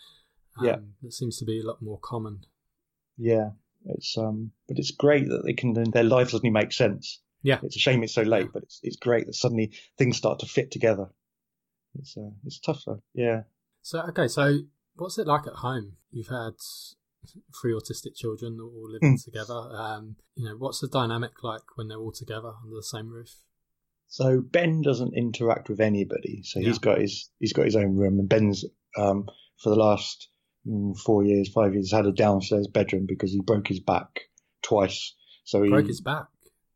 [0.58, 2.40] Um, yeah, that seems to be a lot more common.
[3.16, 3.50] Yeah,
[3.86, 5.74] it's um, but it's great that they can.
[5.90, 7.20] Their life suddenly make sense.
[7.42, 10.40] Yeah, it's a shame it's so late, but it's it's great that suddenly things start
[10.40, 11.08] to fit together.
[11.98, 13.42] It's uh, it's tougher, yeah.
[13.82, 14.60] So okay, so
[14.96, 15.96] what's it like at home?
[16.10, 16.54] You've had
[17.60, 19.24] three autistic children all living mm.
[19.24, 19.54] together.
[19.54, 23.34] Um, you know, what's the dynamic like when they're all together under the same roof?
[24.08, 26.42] So Ben doesn't interact with anybody.
[26.44, 26.68] So yeah.
[26.68, 28.64] he's got his he's got his own room, and Ben's
[28.96, 29.26] um,
[29.62, 30.28] for the last
[30.66, 34.28] mm, four years, five years, had a downstairs bedroom because he broke his back
[34.62, 35.14] twice.
[35.44, 36.26] So he broke his back.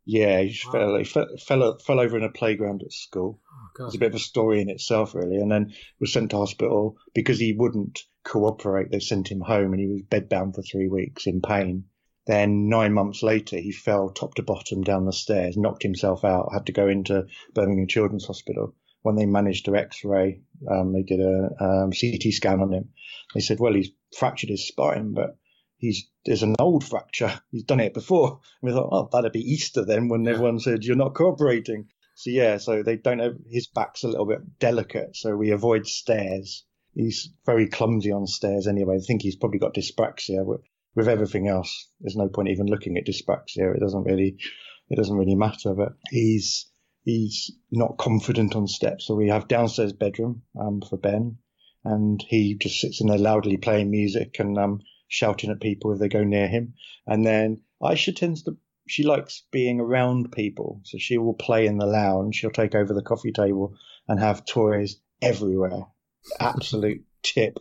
[0.06, 0.72] Yeah, he wow.
[0.72, 3.40] fell, he fell, fell, fell over in a playground at school.
[3.78, 5.36] Oh, it's a bit of a story in itself, really.
[5.36, 8.90] And then was sent to hospital because he wouldn't cooperate.
[8.90, 11.86] They sent him home, and he was bedbound for three weeks in pain.
[12.26, 16.52] Then nine months later, he fell top to bottom down the stairs, knocked himself out,
[16.52, 18.74] had to go into Birmingham Children's Hospital.
[19.02, 22.90] When they managed to X-ray, um, they did a um, CT scan on him.
[23.34, 25.36] They said, well, he's fractured his spine, but
[25.78, 27.40] he's there's an old fracture.
[27.50, 28.40] He's done it before.
[28.62, 30.32] And we thought, oh, that'd be Easter then when yeah.
[30.32, 31.88] everyone said you're not cooperating.
[32.14, 35.86] So yeah, so they don't have his back's a little bit delicate, so we avoid
[35.86, 36.64] stairs.
[36.94, 38.96] He's very clumsy on stairs anyway.
[38.96, 40.44] I think he's probably got dyspraxia.
[40.44, 40.62] With,
[40.94, 43.76] with everything else, there's no point even looking at dyspraxia.
[43.76, 44.38] It doesn't really,
[44.88, 45.74] it doesn't really matter.
[45.74, 46.70] But he's
[47.04, 49.06] he's not confident on steps.
[49.06, 51.36] So we have downstairs bedroom um, for Ben,
[51.84, 55.98] and he just sits in there loudly playing music and um, shouting at people if
[55.98, 56.74] they go near him.
[57.06, 58.56] And then Ayesha tends to,
[58.88, 60.80] she likes being around people.
[60.84, 62.36] So she will play in the lounge.
[62.36, 63.76] She'll take over the coffee table
[64.08, 65.86] and have toys everywhere.
[66.40, 67.58] Absolute tip.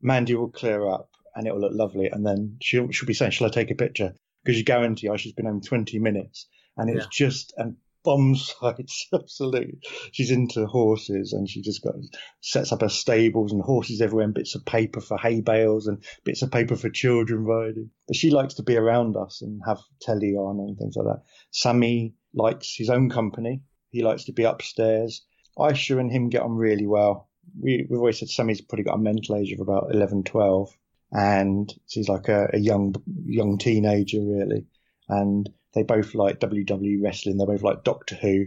[0.00, 2.08] Mandy will clear up and it will look lovely.
[2.08, 4.14] And then she'll, she'll be saying, shall I take a picture?
[4.44, 7.10] Because you guarantee Ayesha's been home 20 minutes and it's yeah.
[7.10, 9.78] just, and bomb sites, absolutely.
[10.12, 11.94] She's into horses and she just got
[12.40, 16.04] sets up her stables and horses everywhere and bits of paper for hay bales and
[16.24, 17.90] bits of paper for children riding.
[18.06, 21.22] But she likes to be around us and have telly on and things like that.
[21.50, 23.62] Sammy likes his own company.
[23.90, 25.24] He likes to be upstairs.
[25.58, 27.28] Ayesha and him get on really well.
[27.60, 30.70] We, we've always said Sammy's probably got a mental age of about 11, 12
[31.12, 34.66] and she's like a, a young, young teenager really.
[35.08, 37.36] And they both like WWE wrestling.
[37.36, 38.46] They both like Doctor Who.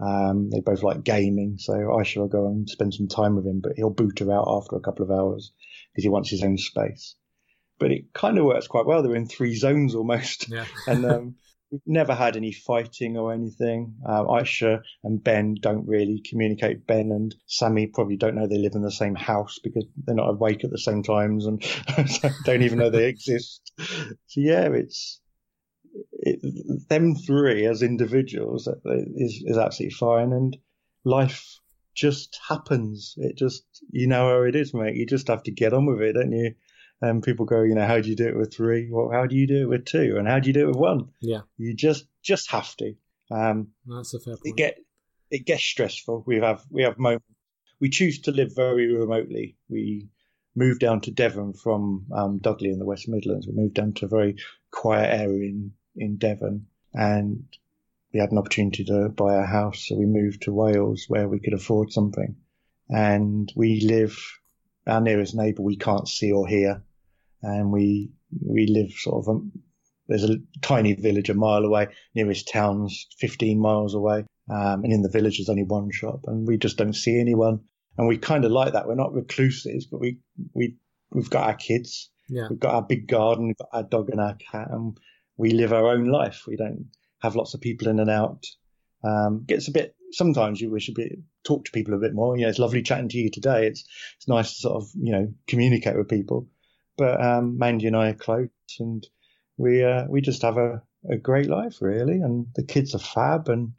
[0.00, 1.56] Um, they both like gaming.
[1.58, 4.46] So Ayesha will go and spend some time with him, but he'll boot her out
[4.48, 5.52] after a couple of hours
[5.92, 7.14] because he wants his own space.
[7.78, 9.02] But it kind of works quite well.
[9.02, 10.48] They're in three zones almost.
[10.48, 10.66] Yeah.
[10.86, 11.34] and um,
[11.70, 13.96] we've never had any fighting or anything.
[14.06, 16.86] Um, Ayesha and Ben don't really communicate.
[16.86, 20.30] Ben and Sammy probably don't know they live in the same house because they're not
[20.30, 21.64] awake at the same times and
[22.44, 23.72] don't even know they exist.
[23.78, 25.20] So yeah, it's
[26.24, 30.32] it, them three as individuals is, is absolutely fine.
[30.32, 30.56] And
[31.04, 31.60] life
[31.94, 33.14] just happens.
[33.16, 34.96] It just, you know how it is, mate.
[34.96, 36.54] You just have to get on with it, don't you?
[37.00, 38.88] And people go, you know, how do you do it with three?
[38.90, 40.16] Well, how do you do it with two?
[40.18, 41.10] And how do you do it with one?
[41.20, 41.40] Yeah.
[41.58, 42.94] You just, just have to.
[43.30, 44.46] Um, That's a fair point.
[44.46, 44.78] It get,
[45.30, 46.24] it gets stressful.
[46.26, 47.26] We have, we have moments.
[47.80, 49.56] We choose to live very remotely.
[49.68, 50.08] We
[50.56, 53.46] moved down to Devon from um, Dudley in the West Midlands.
[53.46, 54.36] We moved down to a very
[54.70, 57.44] quiet area in in Devon, and
[58.12, 61.40] we had an opportunity to buy a house, so we moved to Wales where we
[61.40, 62.36] could afford something.
[62.88, 64.16] And we live
[64.86, 66.82] our nearest neighbour we can't see or hear,
[67.42, 69.52] and we we live sort of um,
[70.06, 71.88] there's a tiny village a mile away.
[72.14, 76.46] Nearest town's 15 miles away, um, and in the village there's only one shop, and
[76.46, 77.60] we just don't see anyone.
[77.96, 78.86] And we kind of like that.
[78.86, 80.18] We're not recluses, but we
[80.52, 80.76] we
[81.10, 82.10] we've got our kids.
[82.28, 82.48] Yeah.
[82.48, 83.46] We've got our big garden.
[83.46, 84.98] We've got our dog and our cat, and
[85.36, 86.44] we live our own life.
[86.46, 88.46] We don't have lots of people in and out.
[89.02, 89.94] Um, gets a bit.
[90.12, 92.36] Sometimes you wish a bit talk to people a bit more.
[92.36, 93.66] You know, it's lovely chatting to you today.
[93.66, 93.84] It's
[94.16, 96.48] it's nice to sort of you know communicate with people.
[96.96, 99.06] But um, Mandy and I are close, and
[99.56, 102.20] we uh, we just have a, a great life really.
[102.20, 103.72] And the kids are fab, and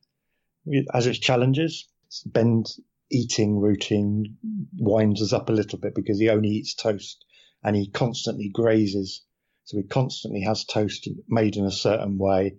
[0.94, 1.88] as it's challenges,
[2.26, 2.80] Ben's
[3.12, 4.38] eating routine
[4.78, 7.24] winds us up a little bit because he only eats toast
[7.64, 9.24] and he constantly grazes
[9.66, 12.56] so he constantly has toast made in a certain way.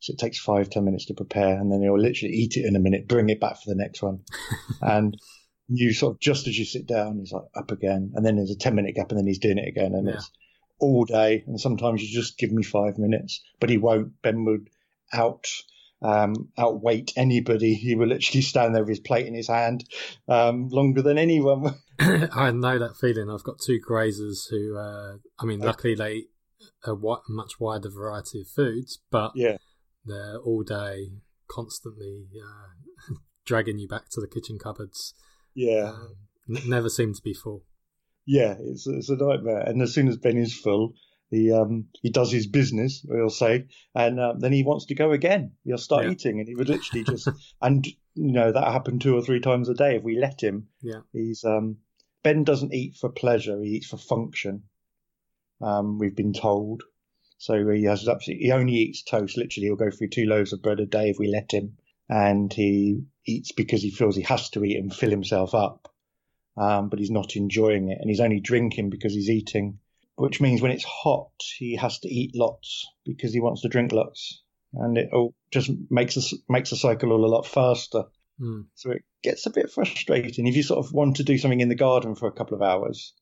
[0.00, 2.76] So it takes five, ten minutes to prepare, and then he'll literally eat it in
[2.76, 4.20] a minute, bring it back for the next one.
[4.80, 5.16] and
[5.68, 8.12] you sort of, just as you sit down, he's like up again.
[8.14, 9.94] And then there's a 10 minute gap, and then he's doing it again.
[9.94, 10.14] And yeah.
[10.14, 10.30] it's
[10.78, 11.44] all day.
[11.46, 14.20] And sometimes you just give me five minutes, but he won't.
[14.22, 14.68] Ben would
[15.12, 15.46] out
[16.02, 17.74] um, outweight anybody.
[17.74, 19.84] He will literally stand there with his plate in his hand
[20.28, 21.74] um, longer than anyone.
[21.98, 23.30] I know that feeling.
[23.30, 26.24] I've got two grazers who, uh, I mean, luckily they
[26.84, 26.94] a
[27.28, 29.56] much wider variety of foods, but yeah.
[30.04, 31.12] they're all day
[31.48, 33.14] constantly uh,
[33.46, 35.14] dragging you back to the kitchen cupboards.
[35.54, 36.16] Yeah, um,
[36.48, 37.64] n- never seem to be full.
[38.26, 39.60] Yeah, it's it's a nightmare.
[39.60, 40.94] And as soon as Ben is full,
[41.30, 45.12] he um he does his business, we'll say, and uh, then he wants to go
[45.12, 45.52] again.
[45.64, 46.10] He'll start yeah.
[46.10, 47.28] eating, and he would literally just
[47.60, 50.68] and you know that happened two or three times a day if we let him.
[50.82, 51.78] Yeah, he's um
[52.22, 54.64] Ben doesn't eat for pleasure; he eats for function.
[55.60, 56.82] Um, we've been told.
[57.38, 59.36] So he has absolutely, he only eats toast.
[59.36, 61.76] Literally, he'll go through two loaves of bread a day if we let him.
[62.08, 65.88] And he eats because he feels he has to eat and fill himself up.
[66.56, 67.98] Um, but he's not enjoying it.
[68.00, 69.78] And he's only drinking because he's eating,
[70.16, 73.92] which means when it's hot, he has to eat lots because he wants to drink
[73.92, 74.42] lots.
[74.72, 78.04] And it all just makes us makes the cycle all a lot faster.
[78.40, 78.66] Mm.
[78.74, 80.46] So it gets a bit frustrating.
[80.46, 82.62] If you sort of want to do something in the garden for a couple of
[82.62, 83.14] hours,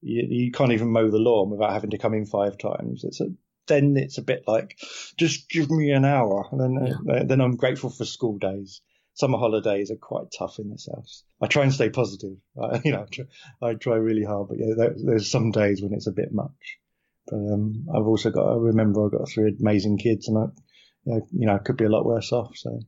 [0.00, 3.04] you, you can't even mow the lawn without having to come in five times.
[3.04, 3.26] It's a
[3.66, 4.76] then it's a bit like
[5.16, 7.14] just give me an hour, and then yeah.
[7.14, 8.82] uh, then I'm grateful for school days.
[9.14, 11.24] Summer holidays are quite tough in this house.
[11.42, 12.36] I try and stay positive.
[12.60, 13.24] I, you know, I try,
[13.62, 16.78] I try, really hard, but yeah, there, there's some days when it's a bit much.
[17.26, 21.46] But um, I've also got to remember I've got three amazing kids, and I, you
[21.46, 22.56] know, I could be a lot worse off.
[22.56, 22.80] So,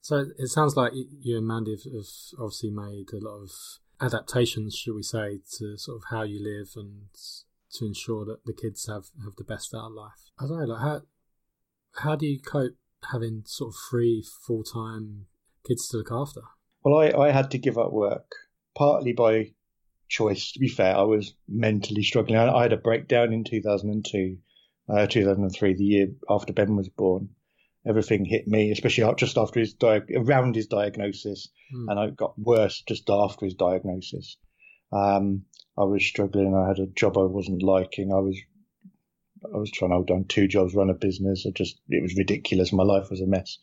[0.00, 2.06] so it sounds like you and Mandy have, have
[2.38, 3.50] obviously made a lot of
[4.00, 7.08] adaptations, should we say, to sort of how you live and
[7.72, 10.30] to ensure that the kids have, have the best out of life.
[10.38, 11.02] I don't know, like how
[12.02, 12.76] how do you cope
[13.10, 15.26] having sort of three full time
[15.66, 16.42] kids to look after?
[16.84, 18.30] Well, I, I had to give up work
[18.76, 19.52] partly by
[20.08, 20.52] choice.
[20.52, 22.38] To be fair, I was mentally struggling.
[22.38, 24.36] I, I had a breakdown in 2002,
[24.88, 27.30] uh, 2003, the year after Ben was born
[27.86, 31.86] everything hit me, especially just after his around his diagnosis, mm.
[31.88, 34.36] and it got worse just after his diagnosis.
[34.92, 35.42] Um,
[35.78, 36.54] I was struggling.
[36.54, 38.12] I had a job I wasn't liking.
[38.12, 38.36] I was
[39.44, 41.44] I was trying to hold down two jobs, run a business.
[41.46, 42.72] I just, it was ridiculous.
[42.72, 43.58] My life was a mess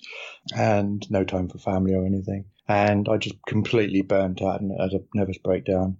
[0.55, 2.45] and no time for family or anything.
[2.67, 5.97] And I just completely burnt out and had a nervous breakdown.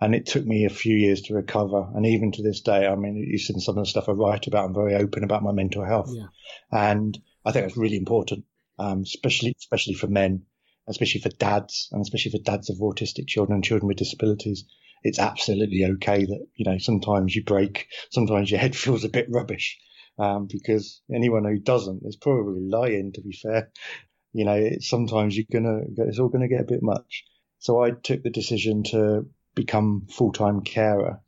[0.00, 1.88] And it took me a few years to recover.
[1.94, 4.46] And even to this day, I mean, you see some of the stuff I write
[4.46, 6.10] about, I'm very open about my mental health.
[6.14, 6.26] Yeah.
[6.70, 8.44] And I think that's really important,
[8.78, 10.42] um, especially, especially for men,
[10.88, 14.64] especially for dads, and especially for dads of autistic children and children with disabilities.
[15.04, 19.28] It's absolutely okay that, you know, sometimes you break, sometimes your head feels a bit
[19.30, 19.78] rubbish.
[20.18, 23.70] Um, because anyone who doesn't is probably lying, to be fair.
[24.32, 27.24] You know, sometimes you're gonna, it's all gonna get a bit much.
[27.58, 31.20] So I took the decision to become full-time carer.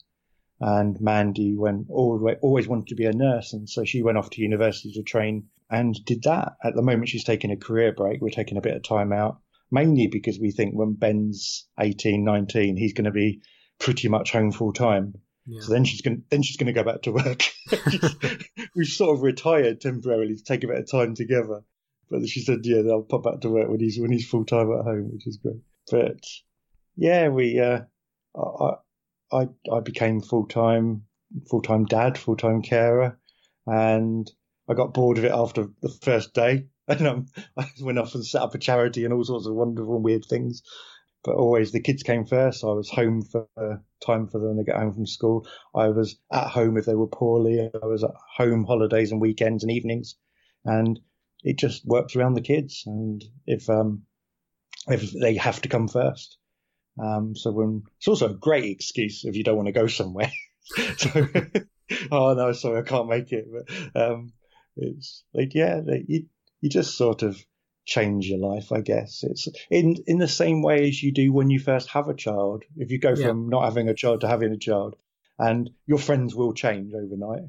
[0.59, 4.31] And Mandy went always, always wanted to be a nurse, and so she went off
[4.31, 6.57] to university to train and did that.
[6.63, 8.21] At the moment, she's taking a career break.
[8.21, 9.41] We're taking a bit of time out,
[9.71, 13.43] mainly because we think when Ben's 18, 19, he's going to be
[13.79, 15.15] pretty much home full time.
[15.47, 15.61] Yeah.
[15.63, 17.43] So then she's going then she's going to go back to work.
[18.77, 21.63] We've sort of retired temporarily to take a bit of time together.
[22.11, 24.71] But she said, yeah, they'll pop back to work when he's when he's full time
[24.73, 25.61] at home, which is great.
[25.91, 26.25] But
[26.97, 27.81] yeah, we uh,
[28.37, 28.71] I,
[29.33, 31.05] I, I became full time,
[31.51, 33.19] full time dad, full time carer,
[33.67, 34.31] and
[34.69, 36.67] I got bored of it after the first day.
[36.91, 39.97] And um, I went off and set up a charity and all sorts of wonderful
[39.97, 40.63] and weird things.
[41.23, 42.65] But always the kids came first.
[42.65, 45.47] I was home for uh, time for them to get home from school.
[45.75, 47.61] I was at home if they were poorly.
[47.61, 50.15] I was at home holidays and weekends and evenings,
[50.65, 50.99] and
[51.43, 52.85] it just works around the kids.
[52.87, 54.05] And if um,
[54.87, 56.39] if they have to come first,
[56.99, 60.33] um, so when it's also a great excuse if you don't want to go somewhere.
[60.97, 61.29] so,
[62.11, 63.47] oh no, sorry, I can't make it.
[63.53, 64.33] But um,
[64.79, 66.27] it's like yeah, you
[66.61, 67.45] you just sort of
[67.85, 69.25] change your life, I guess.
[69.25, 72.65] It's in in the same way as you do when you first have a child.
[72.77, 73.29] If you go yeah.
[73.29, 74.97] from not having a child to having a child,
[75.39, 77.49] and your friends will change overnight,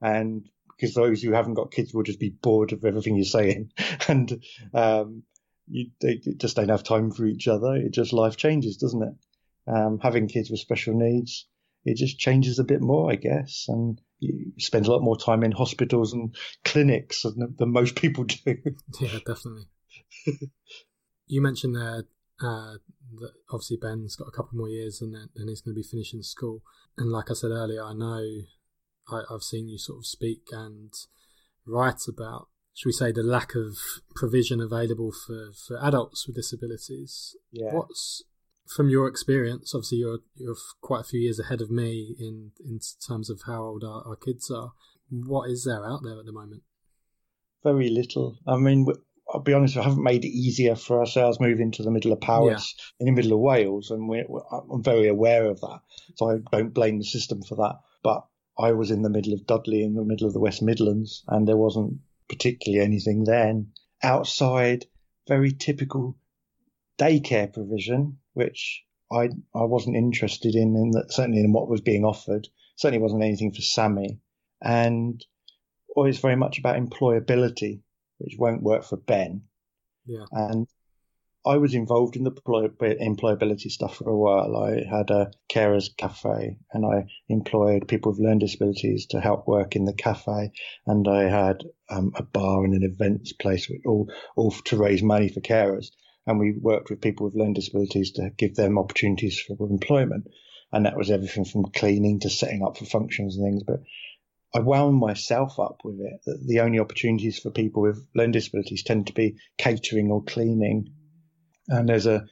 [0.00, 3.72] and because those who haven't got kids will just be bored of everything you're saying,
[4.08, 5.24] and um,
[5.68, 7.76] you they just don't have time for each other.
[7.76, 9.14] It just life changes, doesn't it?
[9.66, 11.46] Um, having kids with special needs,
[11.84, 15.42] it just changes a bit more, I guess, and you spend a lot more time
[15.42, 18.36] in hospitals and clinics than, than most people do.
[19.00, 19.64] Yeah, definitely.
[21.26, 22.04] you mentioned there
[22.40, 22.74] uh,
[23.18, 25.86] that obviously Ben's got a couple more years and then, then he's going to be
[25.88, 26.62] finishing school.
[26.96, 28.24] And like I said earlier, I know
[29.08, 30.92] I, I've seen you sort of speak and
[31.66, 32.48] write about
[32.80, 33.76] should we say, the lack of
[34.14, 37.36] provision available for, for adults with disabilities.
[37.52, 37.74] Yeah.
[37.74, 38.22] What's
[38.74, 39.74] from your experience?
[39.74, 43.62] Obviously, you're you're quite a few years ahead of me in in terms of how
[43.62, 44.72] old our, our kids are.
[45.10, 46.62] What is there out there at the moment?
[47.64, 48.38] Very little.
[48.46, 48.86] I mean,
[49.32, 52.20] I'll be honest, I haven't made it easier for ourselves moving to the middle of
[52.20, 53.00] Powys yeah.
[53.00, 55.80] in the middle of Wales, and we're, I'm very aware of that.
[56.16, 57.80] So I don't blame the system for that.
[58.02, 58.24] But
[58.58, 61.46] I was in the middle of Dudley, in the middle of the West Midlands, and
[61.46, 61.98] there wasn't
[62.28, 63.72] particularly anything then.
[64.02, 64.86] Outside,
[65.28, 66.16] very typical
[66.98, 72.04] daycare provision, which I I wasn't interested in, in that, certainly in what was being
[72.04, 72.48] offered.
[72.76, 74.20] Certainly wasn't anything for Sammy,
[74.62, 75.24] and
[75.96, 77.80] always very much about employability,
[78.18, 79.42] which won't work for Ben.
[80.06, 80.24] Yeah.
[80.32, 80.66] And
[81.46, 84.56] I was involved in the employability stuff for a while.
[84.56, 89.74] I had a carers cafe and I employed people with learning disabilities to help work
[89.74, 90.52] in the cafe.
[90.86, 95.28] And I had um, a bar and an events place, all, all to raise money
[95.28, 95.90] for carers.
[96.26, 100.28] And we worked with people with learning disabilities to give them opportunities for employment.
[100.72, 103.62] And that was everything from cleaning to setting up for functions and things.
[103.64, 103.80] But
[104.54, 108.82] I wound myself up with it that the only opportunities for people with learning disabilities
[108.82, 110.92] tend to be catering or cleaning
[111.70, 112.26] and there's a,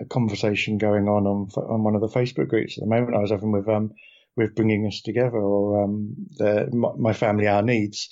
[0.00, 3.16] a conversation going on, on on one of the Facebook groups at the moment.
[3.16, 3.92] I was having with um
[4.36, 8.08] with bringing us together or um the my, family our needs,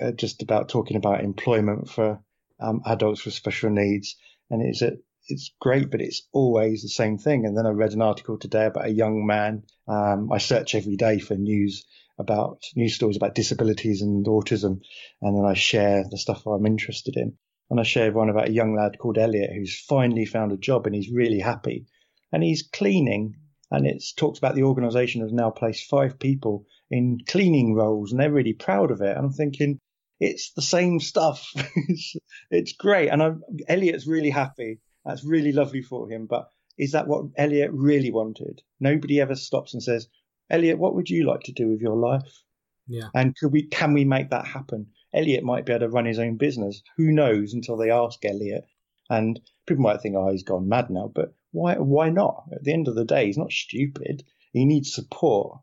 [0.00, 2.20] uh, just about talking about employment for
[2.60, 4.16] um, adults with special needs,
[4.50, 4.92] and it's a
[5.28, 7.46] it's great, but it's always the same thing.
[7.46, 9.62] And then I read an article today about a young man.
[9.86, 11.84] Um, I search every day for news
[12.18, 14.80] about news stories about disabilities and autism,
[15.22, 17.36] and then I share the stuff I'm interested in
[17.70, 20.86] and I shared one about a young lad called Elliot who's finally found a job
[20.86, 21.86] and he's really happy.
[22.32, 23.36] And he's cleaning,
[23.70, 28.20] and it talks about the organisation has now placed five people in cleaning roles, and
[28.20, 29.16] they're really proud of it.
[29.16, 29.80] And I'm thinking,
[30.20, 31.50] it's the same stuff.
[31.88, 32.16] it's,
[32.50, 34.80] it's great, and I'm, Elliot's really happy.
[35.04, 36.26] That's really lovely for him.
[36.26, 36.48] But
[36.78, 38.62] is that what Elliot really wanted?
[38.78, 40.08] Nobody ever stops and says,
[40.50, 42.42] Elliot, what would you like to do with your life?
[42.86, 43.08] Yeah.
[43.14, 44.88] And could we can we make that happen?
[45.14, 46.82] Elliot might be able to run his own business.
[46.96, 48.64] Who knows until they ask Elliot?
[49.08, 51.10] And people might think, oh, he's gone mad now.
[51.12, 52.44] But why, why not?
[52.52, 54.22] At the end of the day, he's not stupid.
[54.52, 55.60] He needs support.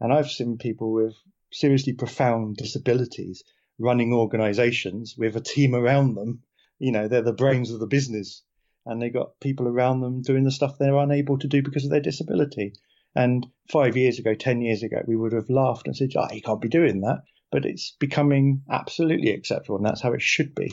[0.00, 1.14] And I've seen people with
[1.52, 3.42] seriously profound disabilities
[3.78, 6.42] running organizations with a team around them.
[6.78, 8.42] You know, they're the brains of the business
[8.86, 11.90] and they got people around them doing the stuff they're unable to do because of
[11.90, 12.74] their disability.
[13.14, 16.42] And five years ago, 10 years ago, we would have laughed and said, oh, you
[16.42, 17.22] can't be doing that.
[17.50, 20.72] But it's becoming absolutely acceptable, and that's how it should be.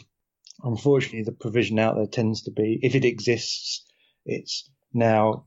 [0.63, 3.85] Unfortunately, the provision out there tends to be, if it exists,
[4.25, 5.45] it's now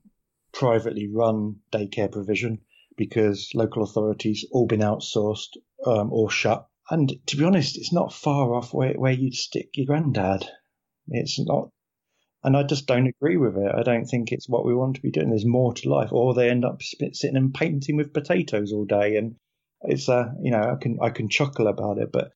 [0.52, 2.60] privately run daycare provision
[2.96, 6.68] because local authorities all been outsourced um, or shut.
[6.90, 10.48] And to be honest, it's not far off where, where you'd stick your granddad.
[11.08, 11.70] It's not
[12.44, 13.74] and I just don't agree with it.
[13.74, 15.30] I don't think it's what we want to be doing.
[15.30, 19.16] There's more to life, or they end up sitting and painting with potatoes all day,
[19.16, 19.36] and
[19.80, 22.32] it's uh, you know, I can I can chuckle about it, but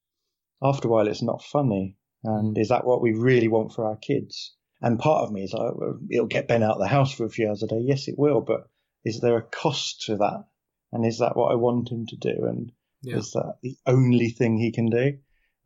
[0.63, 1.97] after a while, it's not funny.
[2.25, 4.55] And is that what we really want for our kids?
[4.81, 7.25] And part of me is like, well, it'll get Ben out of the house for
[7.25, 7.81] a few hours a day.
[7.81, 8.63] Yes, it will, but
[9.05, 10.45] is there a cost to that?
[10.91, 12.47] And is that what I want him to do?
[12.47, 12.73] And
[13.03, 13.17] yeah.
[13.17, 15.19] is that the only thing he can do?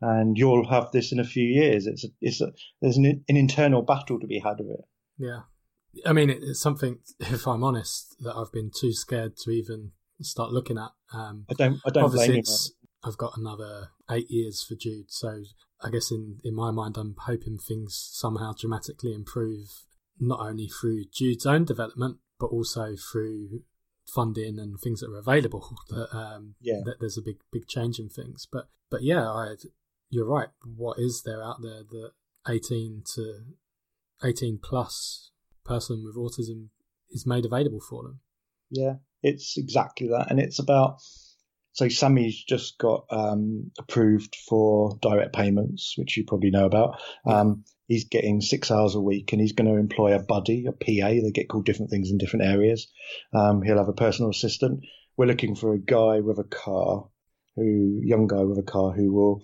[0.03, 1.87] and you'll have this in a few years.
[1.87, 4.81] It's a, it's a, there's an, an internal battle to be had of it.
[5.17, 5.41] Yeah,
[6.05, 6.99] I mean it's something.
[7.19, 10.91] If I'm honest, that I've been too scared to even start looking at.
[11.13, 11.79] Um, I don't.
[11.85, 12.43] I don't blame you.
[13.05, 15.43] I've got another eight years for Jude, so
[15.81, 19.67] I guess in in my mind, I'm hoping things somehow dramatically improve,
[20.19, 23.61] not only through Jude's own development, but also through
[24.13, 25.77] funding and things that are available.
[25.89, 28.47] That um, yeah, that there's a big big change in things.
[28.51, 29.55] But but yeah, I
[30.09, 30.49] you're right.
[30.63, 32.11] What is there out there that
[32.47, 33.39] 18 to
[34.23, 35.31] 18 plus
[35.65, 36.69] person with autism
[37.09, 38.19] is made available for them?
[38.69, 40.27] Yeah, it's exactly that.
[40.29, 40.97] And it's about,
[41.71, 47.01] so Sammy's just got um, approved for direct payments, which you probably know about.
[47.25, 50.71] Um, he's getting six hours a week and he's going to employ a buddy, a
[50.71, 51.09] PA.
[51.09, 52.91] They get called different things in different areas.
[53.33, 54.85] Um, he'll have a personal assistant.
[55.17, 57.07] We're looking for a guy with a car
[57.55, 59.43] who, young guy with a car who will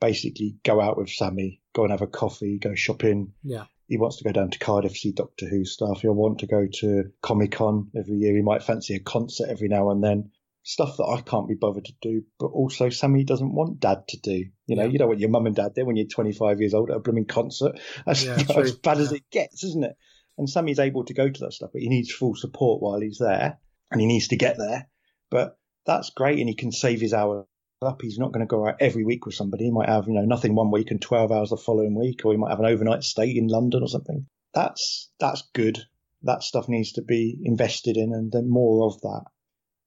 [0.00, 3.32] basically go out with Sammy, go and have a coffee, go shopping.
[3.42, 3.64] Yeah.
[3.88, 6.02] He wants to go down to Cardiff, see Doctor Who stuff.
[6.02, 8.36] He'll want to go to Comic Con every year.
[8.36, 10.30] He might fancy a concert every now and then.
[10.68, 14.18] Stuff that I can't be bothered to do, but also Sammy doesn't want dad to
[14.20, 14.44] do.
[14.66, 14.90] You know, yeah.
[14.90, 17.00] you know what your mum and dad did when you're 25 years old at a
[17.00, 17.80] blooming concert.
[18.04, 19.04] That's yeah, as bad yeah.
[19.04, 19.96] as it gets, isn't it?
[20.36, 23.16] And Sammy's able to go to that stuff, but he needs full support while he's
[23.16, 23.58] there,
[23.90, 24.90] and he needs to get there.
[25.30, 25.56] But
[25.86, 27.46] that's great, and he can save his hour
[27.80, 28.02] up.
[28.02, 29.64] He's not going to go out every week with somebody.
[29.64, 32.32] He might have, you know, nothing one week and 12 hours the following week, or
[32.32, 34.26] he might have an overnight stay in London or something.
[34.52, 35.78] That's, that's good.
[36.24, 39.24] That stuff needs to be invested in and then more of that.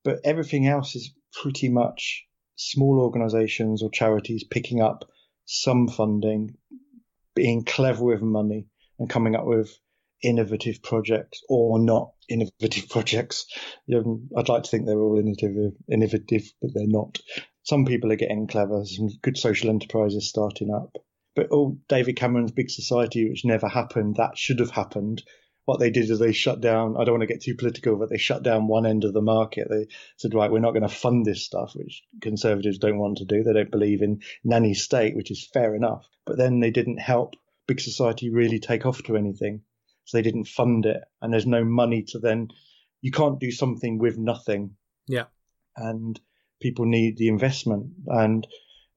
[0.03, 2.25] But everything else is pretty much
[2.55, 5.09] small organizations or charities picking up
[5.45, 6.55] some funding,
[7.35, 8.67] being clever with money
[8.99, 9.77] and coming up with
[10.23, 13.45] innovative projects or not innovative projects.
[13.93, 17.19] Um, I'd like to think they're all innovative, innovative, but they're not
[17.63, 18.83] some people are getting clever.
[18.85, 20.97] Some good social enterprises starting up.
[21.35, 25.23] But oh, David Cameron's big society, which never happened, that should have happened.
[25.65, 26.95] What they did is they shut down.
[26.97, 29.21] I don't want to get too political, but they shut down one end of the
[29.21, 29.67] market.
[29.69, 29.87] They
[30.17, 33.43] said, right, we're not going to fund this stuff, which conservatives don't want to do.
[33.43, 36.05] They don't believe in nanny state, which is fair enough.
[36.25, 37.35] But then they didn't help
[37.67, 39.61] big society really take off to anything.
[40.05, 41.01] So they didn't fund it.
[41.21, 42.49] And there's no money to then,
[43.01, 44.75] you can't do something with nothing.
[45.07, 45.25] Yeah.
[45.77, 46.19] And
[46.59, 47.91] people need the investment.
[48.07, 48.47] And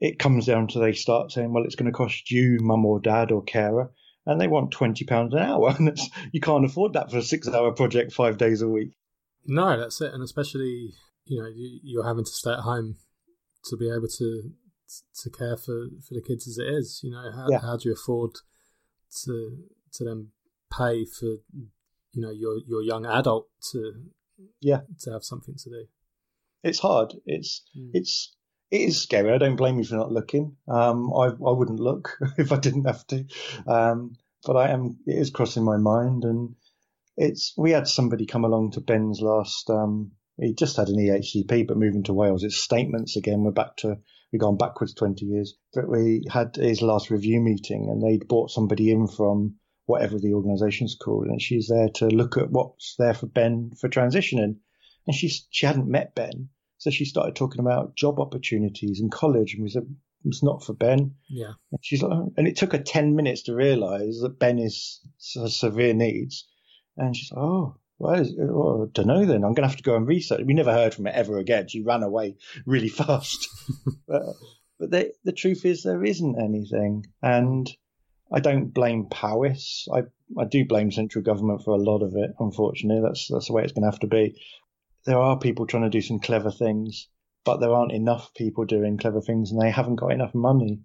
[0.01, 3.01] it comes down to they start saying, well, it's going to cost you, mum or
[3.01, 3.93] dad or carer,
[4.27, 5.99] and they want twenty pounds an hour, and
[6.33, 8.97] you can't afford that for a six-hour project five days a week.
[9.47, 10.95] No, that's it, and especially
[11.27, 12.97] you know you're having to stay at home
[13.65, 14.53] to be able to
[15.23, 17.01] to care for, for the kids as it is.
[17.03, 17.61] You know, how, yeah.
[17.61, 18.33] how do you afford
[19.25, 19.59] to
[19.93, 20.29] to then
[20.73, 21.37] pay for
[22.13, 23.93] you know your your young adult to
[24.61, 25.87] yeah to have something to do?
[26.65, 27.15] it's hard.
[27.27, 27.91] It's mm.
[27.93, 28.35] it's
[28.71, 29.33] it is scary.
[29.33, 30.57] I don't blame you for not looking.
[30.69, 33.25] Um, I I wouldn't look if I didn't have to.
[33.67, 34.99] Um, but I am.
[35.07, 36.57] It is crossing my mind, and
[37.17, 37.55] it's.
[37.57, 39.71] We had somebody come along to Ben's last.
[39.71, 43.43] Um, he just had an EHCP, but moving to Wales, it's statements again.
[43.45, 43.99] We're back to
[44.33, 45.57] we've gone backwards twenty years.
[45.73, 49.57] But we had his last review meeting, and they'd brought somebody in from
[49.87, 53.89] whatever the organisation's called, and she's there to look at what's there for Ben for
[53.89, 54.57] transitioning.
[55.07, 56.49] And she she hadn't met Ben,
[56.85, 59.87] so she started talking about job opportunities in college, and we said
[60.27, 61.15] it's not for Ben.
[61.31, 61.53] Yeah.
[61.73, 62.31] And she's like, oh.
[62.37, 66.47] and it took her ten minutes to realise that Ben is severe needs,
[66.99, 67.77] and she's like, oh.
[67.97, 69.45] Well, oh, I don't know then.
[69.45, 70.43] I'm going to have to go and research.
[70.45, 71.69] We never heard from it ever again.
[71.69, 73.49] She ran away really fast.
[74.09, 74.35] but,
[74.81, 77.07] but they, the truth is, there isn't anything.
[77.23, 77.71] And
[78.33, 79.87] I don't blame Powys.
[79.95, 80.03] I,
[80.37, 83.01] I do blame central government for a lot of it, unfortunately.
[83.01, 84.35] That's, that's the way it's going to have to be
[85.05, 87.09] there are people trying to do some clever things,
[87.45, 90.81] but there aren't enough people doing clever things, and they haven't got enough money.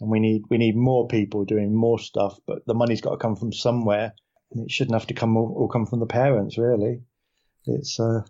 [0.00, 3.16] And we need we need more people doing more stuff, but the money's got to
[3.16, 4.14] come from somewhere,
[4.50, 6.58] and it shouldn't have to come all, all come from the parents.
[6.58, 7.02] Really,
[7.66, 8.22] it's uh,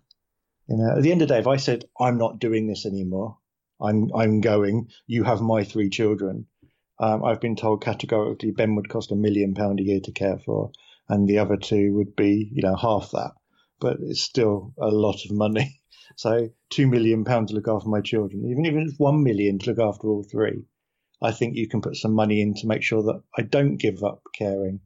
[0.68, 2.84] you know, at the end of the day, if I said I'm not doing this
[2.84, 3.38] anymore,
[3.80, 4.88] I'm I'm going.
[5.06, 6.46] You have my three children.
[6.98, 10.38] Um, I've been told categorically Ben would cost a million pound a year to care
[10.38, 10.70] for,
[11.08, 13.32] and the other two would be you know half that.
[13.80, 15.80] But it's still a lot of money.
[16.16, 19.70] So two million pounds to look after my children, even if it's one million to
[19.70, 20.64] look after all three,
[21.20, 24.04] I think you can put some money in to make sure that I don't give
[24.04, 24.80] up caring.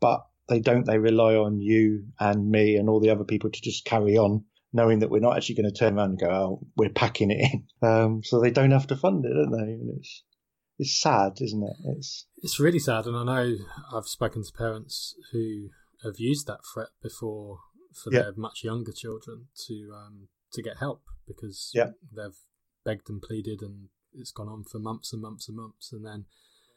[0.00, 0.84] But they don't.
[0.84, 4.44] They rely on you and me and all the other people to just carry on,
[4.72, 7.52] knowing that we're not actually going to turn around and go, "Oh, we're packing it
[7.52, 9.72] in." Um, so they don't have to fund it, don't they?
[9.72, 10.22] And it's
[10.78, 11.76] it's sad, isn't it?
[11.96, 13.56] It's it's really sad, and I know
[13.92, 15.68] I've spoken to parents who
[16.02, 17.58] have used that threat before
[17.94, 18.22] for yeah.
[18.22, 21.90] their much younger children to um, to get help because yeah.
[22.14, 22.38] they've
[22.84, 25.92] begged and pleaded and it's gone on for months and months and months.
[25.92, 26.26] And then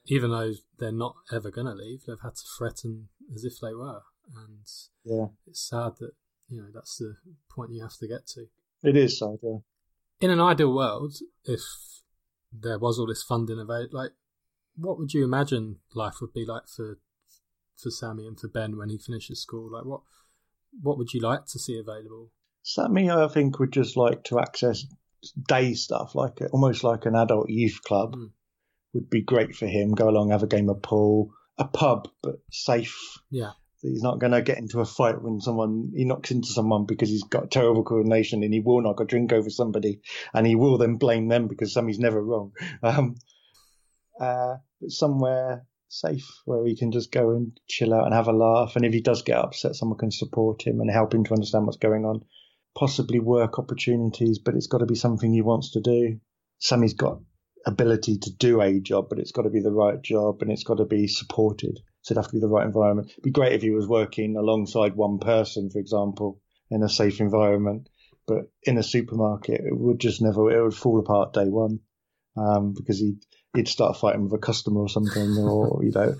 [0.06, 3.74] even though they're not ever going to leave they've had to threaten as if they
[3.74, 4.02] were.
[4.36, 4.68] And
[5.04, 5.28] yeah.
[5.48, 6.12] it's sad that
[6.50, 7.16] you know that's the
[7.50, 8.48] point you have to get to.
[8.84, 9.58] It is sad yeah.
[10.20, 11.16] In an ideal world
[11.46, 11.62] if
[12.52, 14.12] there was all this funding available like
[14.78, 17.00] what would you imagine life would be like for
[17.78, 19.72] for Sammy and for Ben when he finishes school?
[19.72, 20.02] Like what
[20.82, 22.32] what would you like to see available
[22.68, 24.86] Sammy, I think, would just like to access
[25.48, 28.32] day stuff, like almost like an adult youth club, mm.
[28.94, 29.94] would be great for him.
[29.94, 32.98] Go along, have a game of pool, a pub, but safe.
[33.32, 33.52] Yeah.
[33.82, 37.08] He's not going to get into a fight when someone he knocks into someone because
[37.08, 40.02] he's got terrible coordination, and he will knock a drink over somebody,
[40.34, 42.52] and he will then blame them because Sammy's never wrong.
[42.84, 43.16] Um,
[44.20, 48.34] uh, but somewhere safe where he can just go and chill out and have a
[48.34, 51.34] laugh, and if he does get upset, someone can support him and help him to
[51.34, 52.24] understand what's going on
[52.78, 56.20] possibly work opportunities, but it's got to be something he wants to do.
[56.60, 57.20] Sammy's got
[57.66, 60.64] ability to do a job, but it's got to be the right job and it's
[60.64, 61.80] got to be supported.
[62.04, 63.10] So it'd have to be the right environment.
[63.10, 67.20] It'd be great if he was working alongside one person, for example, in a safe
[67.20, 67.90] environment.
[68.28, 71.80] But in a supermarket, it would just never, it would fall apart day one.
[72.38, 73.26] Um, because he'd,
[73.56, 76.16] he'd start fighting with a customer or something, or, you know,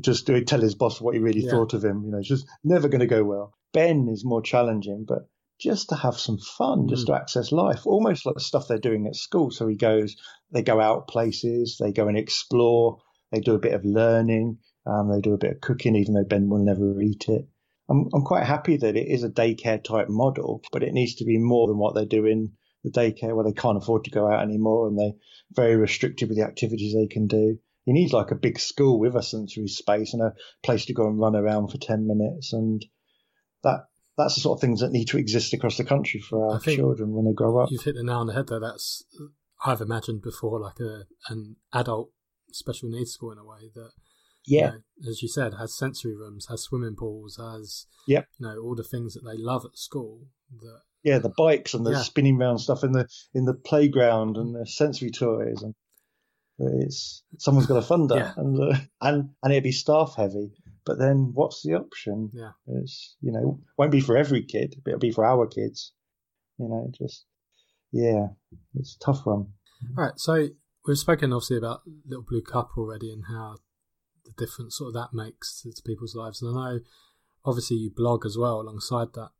[0.00, 1.50] just he'd tell his boss what he really yeah.
[1.50, 2.04] thought of him.
[2.04, 3.54] You know, it's just never going to go well.
[3.72, 5.28] Ben is more challenging, but
[5.60, 7.06] just to have some fun, just mm.
[7.06, 9.50] to access life, almost like the stuff they're doing at school.
[9.50, 10.16] So he goes,
[10.50, 12.98] they go out places, they go and explore,
[13.30, 16.24] they do a bit of learning, um, they do a bit of cooking, even though
[16.24, 17.46] Ben will never eat it.
[17.88, 21.24] I'm, I'm quite happy that it is a daycare type model, but it needs to
[21.24, 22.52] be more than what they're doing
[22.84, 25.18] the daycare where they can't afford to go out anymore and they're
[25.52, 27.58] very restricted with the activities they can do.
[27.84, 31.06] You need like a big school with a sensory space and a place to go
[31.06, 32.52] and run around for 10 minutes.
[32.52, 32.84] And
[33.62, 36.60] that that's the sort of things that need to exist across the country for our
[36.60, 37.70] children when they grow up.
[37.70, 38.60] You've hit the nail on the head there.
[38.60, 39.04] That's
[39.64, 42.10] I've imagined before, like a an adult
[42.52, 43.90] special needs school in a way that
[44.44, 48.26] yeah, you know, as you said, has sensory rooms, has swimming pools, has yep.
[48.38, 50.26] you know all the things that they love at school.
[50.60, 52.02] That yeah, the bikes and the yeah.
[52.02, 55.74] spinning round stuff in the in the playground and the sensory toys and
[56.58, 58.32] it's someone's got to fund that yeah.
[58.36, 60.52] and uh, and and it'd be staff heavy
[60.84, 62.30] but then what's the option?
[62.32, 62.52] Yeah.
[62.66, 65.92] It's, you know, won't be for every kid, but it'll be for our kids.
[66.58, 67.24] You know, just,
[67.92, 68.28] yeah,
[68.74, 69.52] it's a tough one.
[69.96, 70.14] All right.
[70.16, 70.48] So
[70.86, 73.58] we've spoken obviously about Little Blue Cup already and how
[74.24, 76.42] the difference sort of that makes to, to people's lives.
[76.42, 76.80] And I know
[77.44, 79.30] obviously you blog as well alongside that.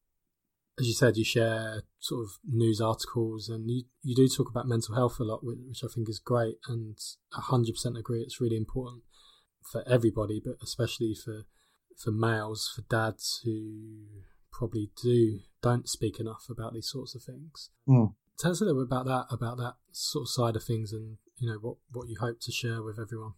[0.79, 4.67] As you said, you share sort of news articles and you, you do talk about
[4.67, 6.97] mental health a lot, which I think is great and
[7.35, 9.03] 100% agree it's really important
[9.71, 11.45] for everybody, but especially for
[12.03, 14.07] for males, for dads who
[14.51, 17.71] probably do don't speak enough about these sorts of things.
[17.89, 18.15] Mm.
[18.39, 21.19] Tell us a little bit about that, about that sort of side of things, and
[21.39, 23.33] you know what what you hope to share with everyone.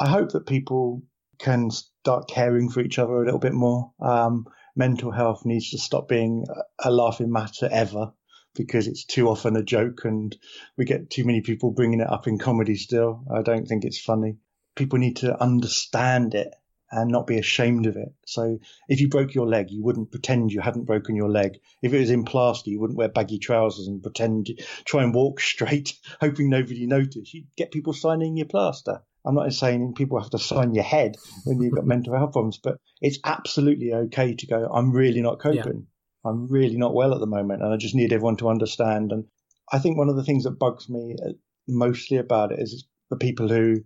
[0.00, 1.02] I hope that people
[1.38, 3.92] can start caring for each other a little bit more.
[4.00, 4.46] Um,
[4.76, 6.46] mental health needs to stop being
[6.82, 8.12] a laughing matter ever
[8.54, 10.36] because it's too often a joke and
[10.76, 13.24] we get too many people bringing it up in comedy still.
[13.34, 14.36] I don't think it's funny
[14.76, 16.54] people need to understand it
[16.92, 18.12] and not be ashamed of it.
[18.26, 21.58] So if you broke your leg, you wouldn't pretend you hadn't broken your leg.
[21.82, 24.50] If it was in plaster, you wouldn't wear baggy trousers and pretend
[24.84, 27.34] try and walk straight, hoping nobody noticed.
[27.34, 29.02] You'd get people signing your plaster.
[29.26, 32.58] I'm not saying people have to sign your head when you've got mental health problems,
[32.62, 35.86] but it's absolutely okay to go, I'm really not coping.
[36.24, 36.30] Yeah.
[36.30, 39.12] I'm really not well at the moment, and I just need everyone to understand.
[39.12, 39.24] And
[39.72, 41.32] I think one of the things that bugs me uh,
[41.68, 43.76] mostly about it is the people who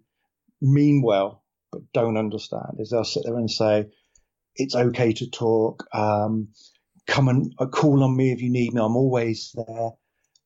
[0.63, 3.87] mean well but don't understand is they'll sit there and say
[4.57, 5.87] it's okay to talk.
[5.93, 6.49] Um,
[7.07, 8.81] come and uh, call on me if you need me.
[8.81, 9.91] I'm always there.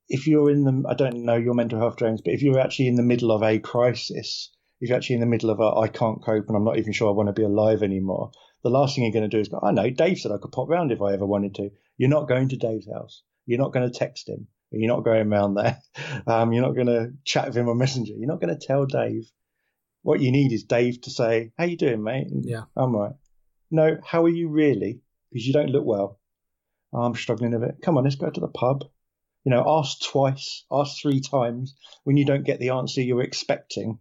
[0.08, 2.88] if you're in the, I don't know your mental health, James, but if you're actually
[2.88, 4.50] in the middle of a crisis,
[4.84, 6.92] if you're actually in the middle of a, I can't cope and I'm not even
[6.92, 8.32] sure I want to be alive anymore,
[8.62, 10.52] the last thing you're going to do is go, I know, Dave said I could
[10.52, 11.70] pop round if I ever wanted to.
[11.96, 13.22] You're not going to Dave's house.
[13.46, 14.46] You're not going to text him.
[14.70, 15.80] You're not going around there.
[16.26, 18.12] Um, you're not going to chat with him on Messenger.
[18.14, 19.30] You're not going to tell Dave.
[20.02, 22.64] What you need is Dave to say, "How you doing, mate?" And, Yeah.
[22.76, 23.12] I'm right.
[23.70, 25.00] No, how are you really?
[25.30, 26.18] Because you don't look well.
[26.92, 27.76] I'm struggling a bit.
[27.82, 28.84] Come on, let's go to the pub.
[29.44, 31.74] You know, ask twice, ask three times.
[32.04, 33.98] When you don't get the answer you're expecting,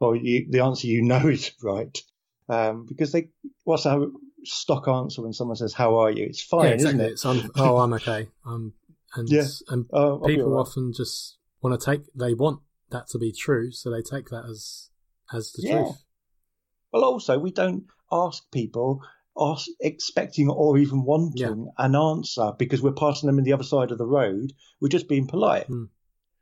[0.00, 1.96] or you, the answer you know is right,
[2.48, 3.30] um, because they
[3.64, 4.08] what's our
[4.44, 7.00] stock answer when someone says, "How are you?" It's fine, yeah, exactly.
[7.00, 7.12] isn't it?
[7.12, 8.28] It's un- oh, I'm okay.
[8.46, 8.72] Um,
[9.14, 9.46] and Yeah.
[9.68, 10.60] and Oh, people right.
[10.60, 12.02] often just want to take.
[12.14, 14.90] They want that to be true, so they take that as
[15.32, 15.82] as the Yeah.
[15.84, 16.04] truth.
[16.92, 19.02] Well, also, we don't ask people,
[19.38, 23.90] ask, expecting or even wanting an answer because we're passing them in the other side
[23.92, 24.54] of the road.
[24.80, 25.66] We're just being polite.
[25.66, 25.84] Hmm.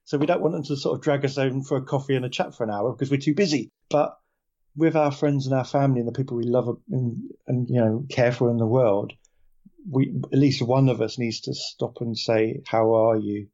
[0.06, 2.24] So we don't want them to sort of drag us in for a coffee and
[2.24, 3.72] a chat for an hour because we're too busy.
[3.90, 4.16] But
[4.76, 8.06] with our friends and our family and the people we love and, and you know
[8.08, 9.12] care for in the world,
[9.90, 13.48] we at least one of us needs to stop and say, "How are you?"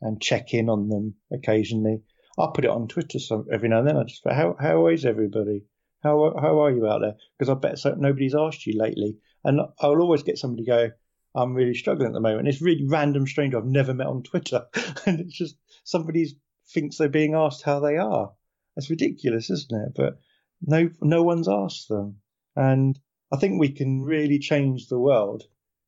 [0.00, 2.02] and check in on them occasionally.
[2.38, 3.96] I'll put it on Twitter some, every now and then.
[3.96, 5.64] I just "How how is everybody?"
[6.04, 7.16] How how are you out there?
[7.36, 10.92] Because I bet so, nobody's asked you lately, and I'll always get somebody go,
[11.34, 14.66] "I'm really struggling at the moment." It's really random stranger I've never met on Twitter,
[15.06, 15.56] and it's just
[15.88, 16.26] somebody
[16.74, 18.32] thinks they're being asked how they are.
[18.76, 19.92] That's ridiculous, isn't it?
[19.96, 20.18] But
[20.60, 22.20] no no one's asked them,
[22.54, 22.98] and
[23.32, 25.44] I think we can really change the world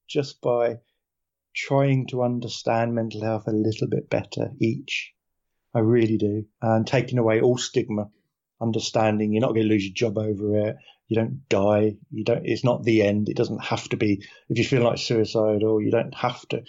[0.08, 0.78] just by
[1.54, 5.12] trying to understand mental health a little bit better each.
[5.74, 8.10] I really do, and taking away all stigma
[8.60, 10.76] understanding you're not going to lose your job over it.
[11.08, 11.96] You don't die.
[12.10, 12.46] You don't.
[12.46, 13.28] It's not the end.
[13.28, 14.24] It doesn't have to be.
[14.48, 16.62] If you feel like suicidal, or you don't have to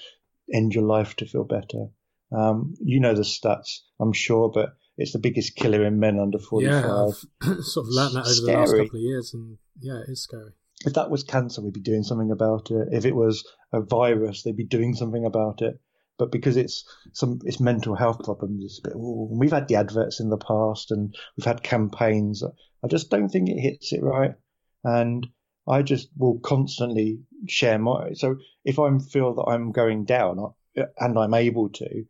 [0.54, 1.88] end your life to feel better.
[2.32, 6.40] Um, you know the stats, I'm sure, but it's the biggest killer in men under
[6.40, 6.72] 45.
[6.72, 10.12] Yeah, I've sort of learned that over the last couple of years, and yeah, it
[10.12, 10.52] is scary.
[10.86, 12.88] If that was cancer, we'd be doing something about it.
[12.92, 15.80] If it was a virus, they'd be doing something about it.
[16.18, 18.64] But because it's some, it's mental health problems.
[18.64, 18.96] It's a bit.
[18.96, 22.44] Ooh, we've had the adverts in the past, and we've had campaigns.
[22.84, 24.36] I just don't think it hits it right,
[24.84, 25.28] and
[25.68, 28.14] I just will constantly share my.
[28.14, 32.06] So if I feel that I'm going down, and I'm able to,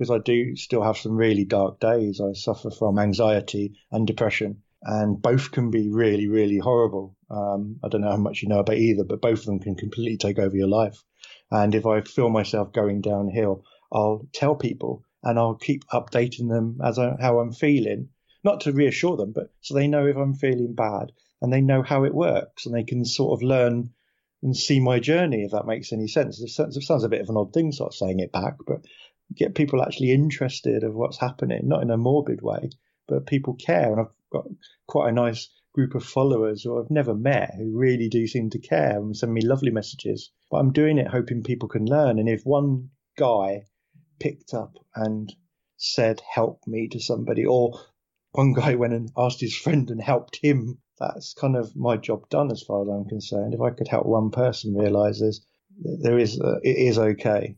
[0.00, 2.22] because I do still have some really dark days.
[2.22, 7.18] I suffer from anxiety and depression, and both can be really, really horrible.
[7.30, 9.74] Um, I don't know how much you know about either, but both of them can
[9.74, 11.04] completely take over your life.
[11.50, 16.78] And if I feel myself going downhill, I'll tell people and I'll keep updating them
[16.82, 18.08] as I, how I'm feeling,
[18.42, 21.82] not to reassure them, but so they know if I'm feeling bad and they know
[21.82, 23.90] how it works and they can sort of learn
[24.42, 26.40] and see my journey, if that makes any sense.
[26.40, 28.86] It sounds, a bit of an odd thing, sort of saying it back, but
[29.34, 32.70] get people actually interested of what's happening, not in a morbid way,
[33.06, 33.92] but people care.
[33.92, 34.46] And I've got
[34.86, 38.58] quite a nice group of followers who I've never met who really do seem to
[38.58, 40.30] care and send me lovely messages.
[40.50, 42.18] But I'm doing it hoping people can learn.
[42.18, 43.66] And if one guy
[44.18, 45.32] picked up and
[45.76, 47.80] said, help me to somebody, or
[48.32, 52.28] one guy went and asked his friend and helped him, that's kind of my job
[52.28, 53.54] done as far as I'm concerned.
[53.54, 55.46] If I could help one person realize there's,
[55.82, 57.56] there is, uh, it is okay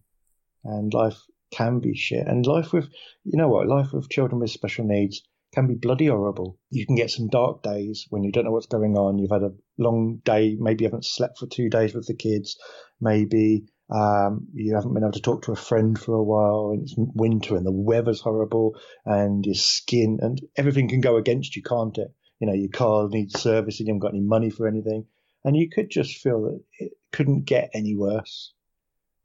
[0.64, 1.18] and life
[1.52, 2.26] can be shit.
[2.26, 2.88] And life with,
[3.24, 5.22] you know what, life with children with special needs
[5.54, 6.58] can be bloody horrible.
[6.70, 9.18] You can get some dark days when you don't know what's going on.
[9.18, 10.56] You've had a long day.
[10.58, 12.56] Maybe you haven't slept for two days with the kids.
[13.00, 16.82] Maybe um, you haven't been able to talk to a friend for a while and
[16.82, 21.62] it's winter and the weather's horrible and your skin and everything can go against you,
[21.62, 22.08] can't it?
[22.40, 23.86] You know, your car needs servicing.
[23.86, 25.06] You haven't got any money for anything.
[25.44, 28.54] And you could just feel that it couldn't get any worse.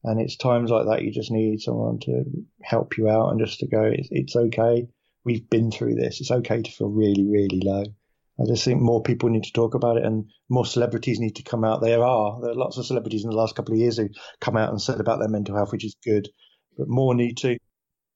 [0.07, 2.23] And it's times like that you just need someone to
[2.61, 4.87] help you out and just to go, it's, it's okay.
[5.25, 6.21] We've been through this.
[6.21, 7.83] It's okay to feel really, really low.
[8.39, 11.43] I just think more people need to talk about it and more celebrities need to
[11.43, 11.81] come out.
[11.81, 12.39] There are.
[12.41, 14.07] There are lots of celebrities in the last couple of years who
[14.39, 16.29] come out and said about their mental health, which is good.
[16.77, 17.57] But more need to,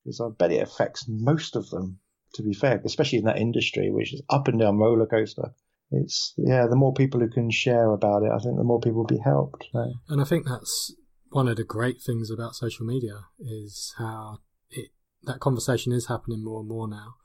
[0.05, 1.99] because I bet it affects most of them,
[2.35, 5.51] to be fair, especially in that industry, which is up and down roller coaster.
[5.89, 8.99] It's, yeah, the more people who can share about it, I think the more people
[8.99, 9.65] will be helped.
[9.73, 10.95] So, And I think that's
[11.31, 14.91] one of the great things about social media is how it
[15.23, 17.15] that conversation is happening more and more now.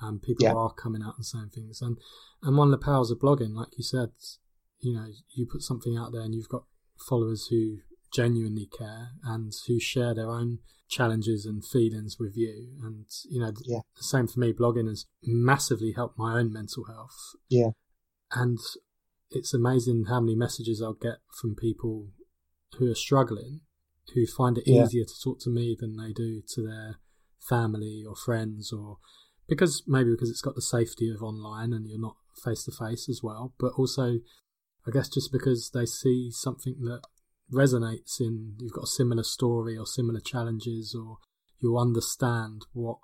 [0.00, 0.54] And people Yeah.
[0.54, 1.80] are coming out and saying things.
[1.82, 1.98] And
[2.42, 4.12] and one of the powers of blogging, like you said,
[4.80, 6.64] you know, you put something out there and you've got
[7.08, 7.78] followers who
[8.12, 10.58] genuinely care and who share their own
[10.88, 12.76] challenges and feelings with you.
[12.82, 13.80] And you know, Yeah.
[13.96, 14.52] the same for me.
[14.52, 17.34] Blogging has massively helped my own mental health.
[17.48, 17.70] Yeah.
[18.32, 18.58] And
[19.30, 22.12] it's amazing how many messages I'll get from people
[22.78, 23.60] who are struggling,
[24.14, 24.84] who find it Yeah.
[24.84, 26.96] easier to talk to me than they do to their
[27.40, 28.98] family or friends or
[29.48, 33.08] because maybe because it's got the safety of online and you're not face to face
[33.08, 34.18] as well, but also
[34.86, 37.02] I guess just because they see something that
[37.52, 41.18] resonates in you've got a similar story or similar challenges or
[41.60, 42.98] you understand what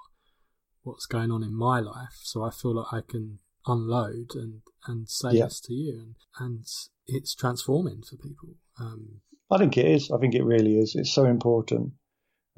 [0.83, 5.09] what's going on in my life so i feel like i can unload and and
[5.09, 5.45] say yeah.
[5.45, 6.65] this to you and and
[7.07, 9.21] it's transforming for people um,
[9.53, 11.93] i think it is i think it really is it's so important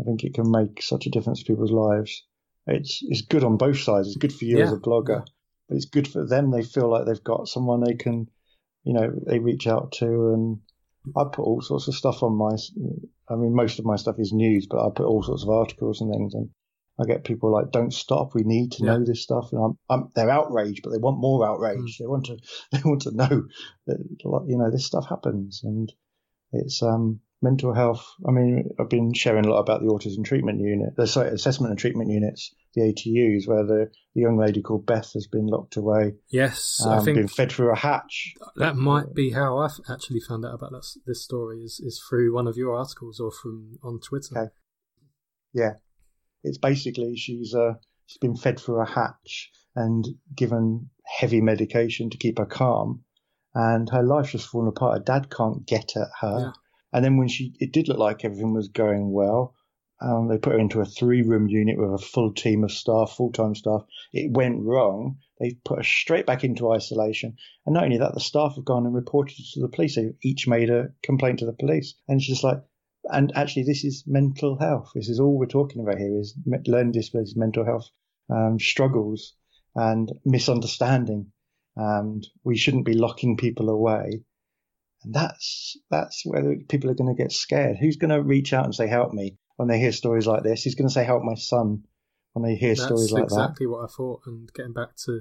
[0.00, 2.24] i think it can make such a difference to people's lives
[2.66, 4.64] it's it's good on both sides it's good for you yeah.
[4.64, 5.24] as a blogger
[5.68, 8.28] but it's good for them they feel like they've got someone they can
[8.84, 10.60] you know they reach out to and
[11.16, 12.56] I put all sorts of stuff on my.
[13.28, 16.00] I mean, most of my stuff is news, but I put all sorts of articles
[16.00, 16.50] and things, and
[16.98, 18.34] I get people like, "Don't stop.
[18.34, 18.92] We need to yeah.
[18.92, 21.78] know this stuff." And I'm, I'm, they're outraged, but they want more outrage.
[21.78, 21.98] Mm.
[21.98, 22.38] They want to,
[22.72, 23.44] they want to know
[23.86, 23.98] that
[24.46, 25.92] you know this stuff happens, and
[26.54, 28.04] it's um mental health.
[28.26, 31.70] I mean, I've been sharing a lot about the autism treatment unit, the sorry, assessment
[31.70, 35.76] and treatment units, the ATUs, where the, the young lady called Beth has been locked
[35.76, 36.14] away.
[36.30, 38.34] Yes, um, I think been fed through a hatch.
[38.56, 42.34] That might be how I actually found out about this, this story is is through
[42.34, 44.36] one of your articles or from on Twitter.
[44.36, 44.50] Okay.
[45.52, 45.74] Yeah,
[46.42, 47.74] it's basically she's uh
[48.06, 53.04] she's been fed through a hatch and given heavy medication to keep her calm.
[53.54, 54.98] And her life's just fallen apart.
[54.98, 56.38] Her dad can't get at her.
[56.40, 56.52] Yeah
[56.94, 59.56] and then when she, it did look like everything was going well.
[60.00, 63.14] Um, they put her into a three room unit with a full team of staff,
[63.16, 63.82] full time staff.
[64.12, 65.18] It went wrong.
[65.40, 67.36] They put her straight back into isolation.
[67.66, 69.96] And not only that, the staff have gone and reported it to the police.
[69.96, 71.94] They've each made a complaint to the police.
[72.06, 72.62] And she's just like,
[73.10, 74.90] and actually, this is mental health.
[74.94, 77.88] This is all we're talking about here is learning disabilities, mental health
[78.30, 79.34] um, struggles
[79.74, 81.32] and misunderstanding.
[81.76, 84.24] And we shouldn't be locking people away
[85.04, 87.76] and that's that's where people are going to get scared.
[87.78, 89.36] Who's going to reach out and say, "Help me"?
[89.56, 91.84] When they hear stories like this, who's going to say, "Help my son"?
[92.32, 93.44] When they hear that's stories like exactly that.
[93.44, 94.20] exactly what I thought.
[94.26, 95.20] And getting back to,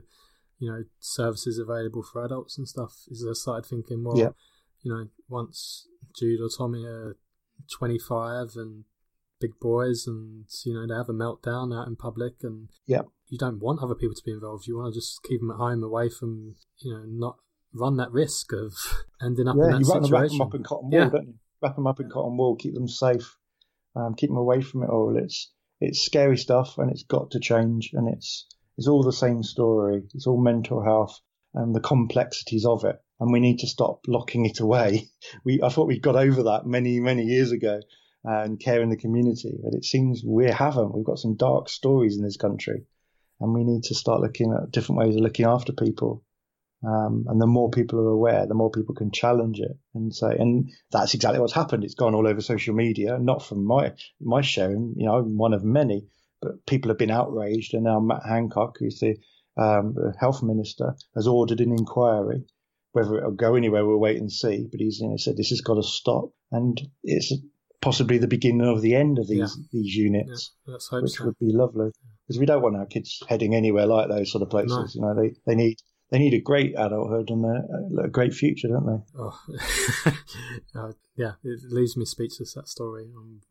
[0.58, 4.30] you know, services available for adults and stuff, is I started thinking, well, yeah.
[4.82, 5.88] you know, once
[6.18, 7.18] Jude or Tommy are
[7.78, 8.86] 25 and
[9.40, 13.02] big boys and you know they have a meltdown out in public and yeah
[13.34, 15.58] you don't want other people to be involved you want to just keep them at
[15.58, 17.38] home away from you know not
[17.74, 18.74] run that risk of
[19.22, 20.12] ending up yeah, in that you situation.
[20.12, 21.10] wrap them up in cotton wool, yeah.
[21.10, 21.34] don't you?
[21.62, 23.38] Wrap them up in cotton wool, keep them safe,
[23.96, 25.18] um, keep them away from it all.
[25.18, 28.46] It's it's scary stuff, and it's got to change, and it's
[28.78, 30.04] it's all the same story.
[30.14, 31.20] It's all mental health
[31.54, 35.10] and the complexities of it, and we need to stop locking it away.
[35.46, 37.80] We I thought we got over that many many years ago,
[38.24, 40.94] and care in the community, but it seems we haven't.
[40.94, 42.86] We've got some dark stories in this country,
[43.44, 46.24] and we need to start looking at different ways of looking after people
[46.86, 50.36] um, and the more people are aware, the more people can challenge it and say,
[50.38, 51.86] and that's exactly what's happened.
[51.86, 54.94] It's gone all over social media, not from my my sharing.
[54.98, 56.08] You know, I'm one of many,
[56.42, 59.16] but people have been outraged, and now Matt Hancock, who's the,
[59.56, 62.44] um, the health minister, has ordered an inquiry.
[62.92, 64.68] Whether it'll go anywhere, we'll wait and see.
[64.70, 67.34] But he's you know, said this has got to stop, and it's
[67.82, 69.64] possibly the beginning of the end of these yeah.
[69.72, 71.26] these units, yeah, which so.
[71.26, 71.92] would be lovely
[72.28, 74.96] because we don't want our kids heading anywhere like those sort of places.
[74.96, 75.10] No.
[75.10, 75.78] You know, they they need
[76.10, 79.20] they need a great adulthood and a, a great future, don't they?
[79.20, 79.40] Oh,
[80.80, 82.54] uh, yeah, it leaves me speechless.
[82.54, 83.10] That story.
[83.16, 83.42] Um,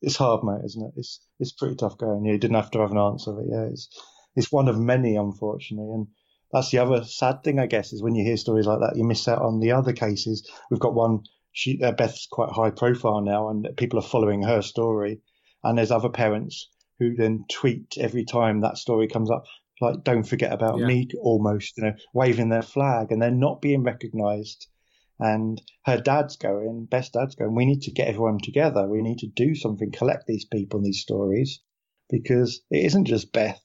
[0.00, 0.92] it's hard, mate, isn't it?
[0.96, 2.24] It's it's pretty tough going.
[2.24, 3.88] You didn't have to have an answer, but yeah, it's
[4.36, 6.08] it's one of many, unfortunately, and
[6.52, 9.04] that's the other sad thing, I guess, is when you hear stories like that, you
[9.04, 10.48] miss out on the other cases.
[10.70, 11.20] We've got one.
[11.52, 15.20] She uh, Beth's quite high profile now, and people are following her story,
[15.64, 16.68] and there's other parents
[17.02, 19.44] who then tweet every time that story comes up
[19.80, 20.86] like don't forget about yeah.
[20.86, 24.68] me almost you know waving their flag and they're not being recognized.
[25.18, 28.88] And her dad's going best dad's going we need to get everyone together.
[28.88, 31.60] We need to do something collect these people and these stories
[32.10, 33.60] because it isn't just beth.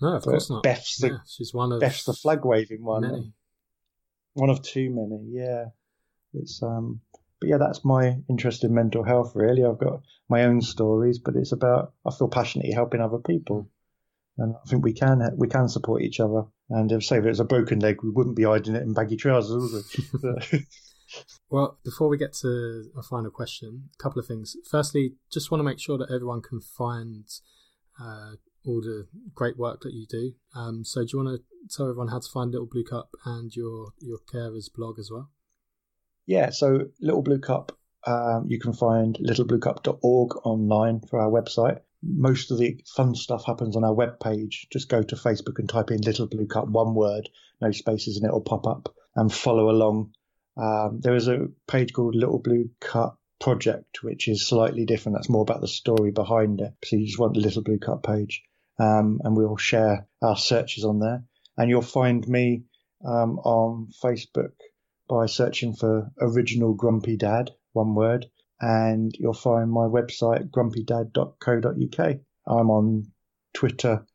[0.00, 0.62] No of course not.
[0.62, 3.02] Beth's the, yeah, she's one of beth's the flag waving one.
[3.02, 3.32] many.
[4.34, 5.66] one of too many yeah.
[6.34, 7.00] It's um
[7.42, 11.36] but yeah that's my interest in mental health really i've got my own stories but
[11.36, 13.68] it's about i feel passionately helping other people
[14.38, 16.44] and I think we can we can support each other.
[16.70, 19.92] And if say there's a broken leg, we wouldn't be hiding it in baggy trousers,
[20.22, 20.66] would we?
[21.50, 24.56] well, before we get to a final question, a couple of things.
[24.70, 27.28] Firstly, just want to make sure that everyone can find
[28.00, 28.32] uh,
[28.64, 30.32] all the great work that you do.
[30.54, 33.54] Um, so, do you want to tell everyone how to find Little Blue Cup and
[33.54, 35.30] your your carers blog as well?
[36.26, 42.50] Yeah, so Little Blue Cup, um, you can find littlebluecup.org online for our website most
[42.50, 44.66] of the fun stuff happens on our web page.
[44.72, 47.28] Just go to Facebook and type in Little Blue Cup, one word,
[47.60, 50.12] no spaces, and it'll pop up and follow along.
[50.56, 55.16] Um, there is a page called Little Blue Cup project, which is slightly different.
[55.16, 56.72] That's more about the story behind it.
[56.84, 58.42] So you just want the Little Blue Cup page,
[58.78, 61.24] um, and we'll share our searches on there.
[61.56, 62.64] And you'll find me
[63.04, 64.52] um, on Facebook
[65.08, 68.26] by searching for Original Grumpy Dad, one word,
[68.60, 72.16] and you'll find my website grumpydad.co.uk.
[72.46, 73.06] I'm on
[73.54, 74.06] Twitter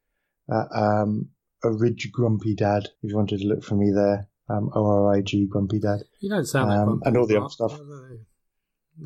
[0.49, 1.29] at um,
[1.63, 2.85] Orig Grumpy Dad.
[3.03, 5.99] If you wanted to look for me there, um, O R I G Grumpy Dad.
[6.19, 7.79] You don't sound like Um, and all the other stuff.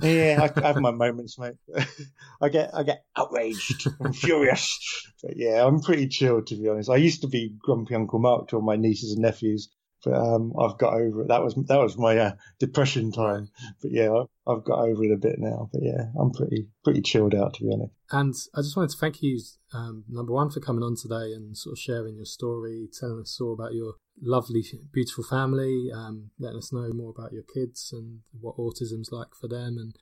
[0.01, 1.55] Yeah, I, I have my moments, mate.
[2.41, 4.79] I get I get outraged, I'm furious.
[5.21, 6.89] But yeah, I'm pretty chilled to be honest.
[6.89, 9.69] I used to be grumpy Uncle Mark to all my nieces and nephews,
[10.03, 11.27] but um, I've got over it.
[11.27, 13.49] That was that was my uh, depression time.
[13.81, 15.69] But yeah, I've got over it a bit now.
[15.71, 17.93] But yeah, I'm pretty pretty chilled out to be honest.
[18.11, 19.39] And I just wanted to thank you,
[19.73, 23.39] um, number one, for coming on today and sort of sharing your story, telling us
[23.39, 28.19] all about your lovely, beautiful family, um, letting us know more about your kids and
[28.39, 29.95] what autism's like for them, and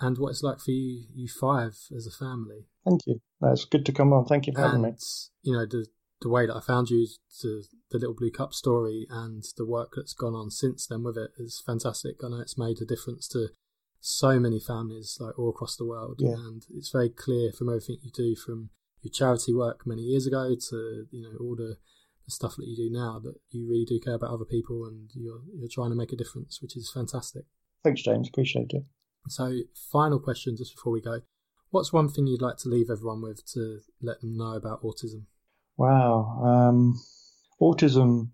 [0.00, 2.66] and what it's like for you, you five as a family.
[2.84, 3.20] Thank you.
[3.40, 4.26] That's good to come on.
[4.26, 4.92] Thank you for having me.
[5.42, 5.86] You know the
[6.24, 7.06] the way that I found you,
[7.42, 11.16] to the Little Blue Cup story, and the work that's gone on since then with
[11.18, 12.16] it is fantastic.
[12.24, 13.48] I know it's made a difference to
[14.00, 16.32] so many families like all across the world, Yeah.
[16.34, 18.70] and it's very clear from everything you do, from
[19.02, 21.76] your charity work many years ago to you know all the,
[22.24, 25.10] the stuff that you do now, that you really do care about other people and
[25.14, 27.44] you're you're trying to make a difference, which is fantastic.
[27.82, 28.28] Thanks, James.
[28.28, 28.84] Appreciate it.
[29.28, 29.52] So,
[29.92, 31.20] final question just before we go.
[31.70, 35.24] What's one thing you'd like to leave everyone with to let them know about autism?
[35.76, 36.40] Wow.
[36.44, 37.00] Um,
[37.60, 38.30] autism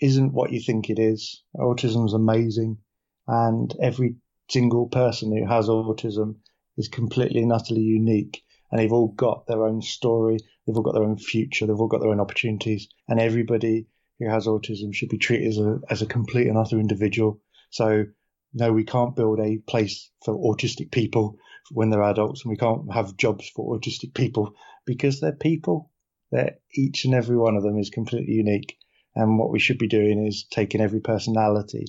[0.00, 1.42] isn't what you think it is.
[1.56, 2.78] Autism's amazing,
[3.26, 4.16] and every
[4.48, 6.36] single person who has autism
[6.76, 8.44] is completely and utterly unique.
[8.70, 11.88] And they've all got their own story, they've all got their own future, they've all
[11.88, 12.88] got their own opportunities.
[13.08, 13.86] And everybody
[14.20, 17.40] who has autism should be treated as a, as a complete and utter individual.
[17.70, 18.06] So,
[18.54, 21.36] no, we can't build a place for autistic people
[21.72, 24.54] when they're adults, and we can't have jobs for autistic people
[24.86, 25.90] because they're people
[26.32, 28.76] that each and every one of them is completely unique.
[29.14, 31.86] And what we should be doing is taking every personality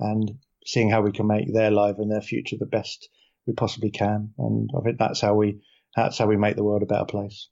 [0.00, 3.08] and seeing how we can make their life and their future the best
[3.46, 4.32] we possibly can.
[4.38, 5.60] And I think that's how we
[5.94, 7.48] that's how we make the world a better place.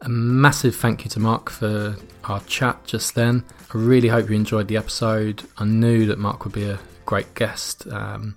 [0.00, 3.44] A massive thank you to Mark for our chat just then.
[3.72, 5.44] I really hope you enjoyed the episode.
[5.58, 7.86] I knew that Mark would be a great guest.
[7.86, 8.34] Um,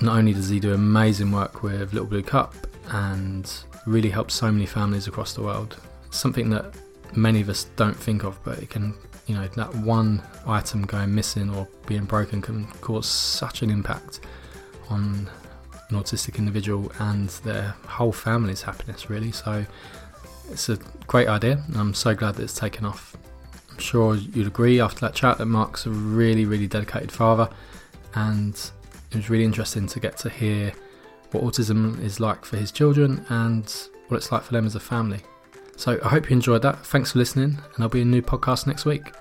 [0.00, 2.54] not only does he do amazing work with Little Blue Cup
[2.88, 3.50] and
[3.86, 5.76] really helps so many families across the world,
[6.10, 6.74] something that
[7.14, 8.94] many of us don't think of, but it can,
[9.26, 14.20] you know, that one item going missing or being broken can cause such an impact
[14.90, 15.30] on
[15.88, 19.32] an autistic individual and their whole family's happiness, really.
[19.32, 19.64] So
[20.50, 20.76] it's a
[21.06, 23.16] great idea, and I'm so glad that it's taken off.
[23.70, 27.48] I'm sure you'd agree after that chat that Mark's a really, really dedicated father,
[28.14, 28.58] and
[29.10, 30.72] it was really interesting to get to hear
[31.32, 33.72] what autism is like for his children and
[34.08, 35.20] what it's like for them as a family.
[35.76, 36.84] So I hope you enjoyed that.
[36.86, 39.12] Thanks for listening, and there'll be a new podcast next week.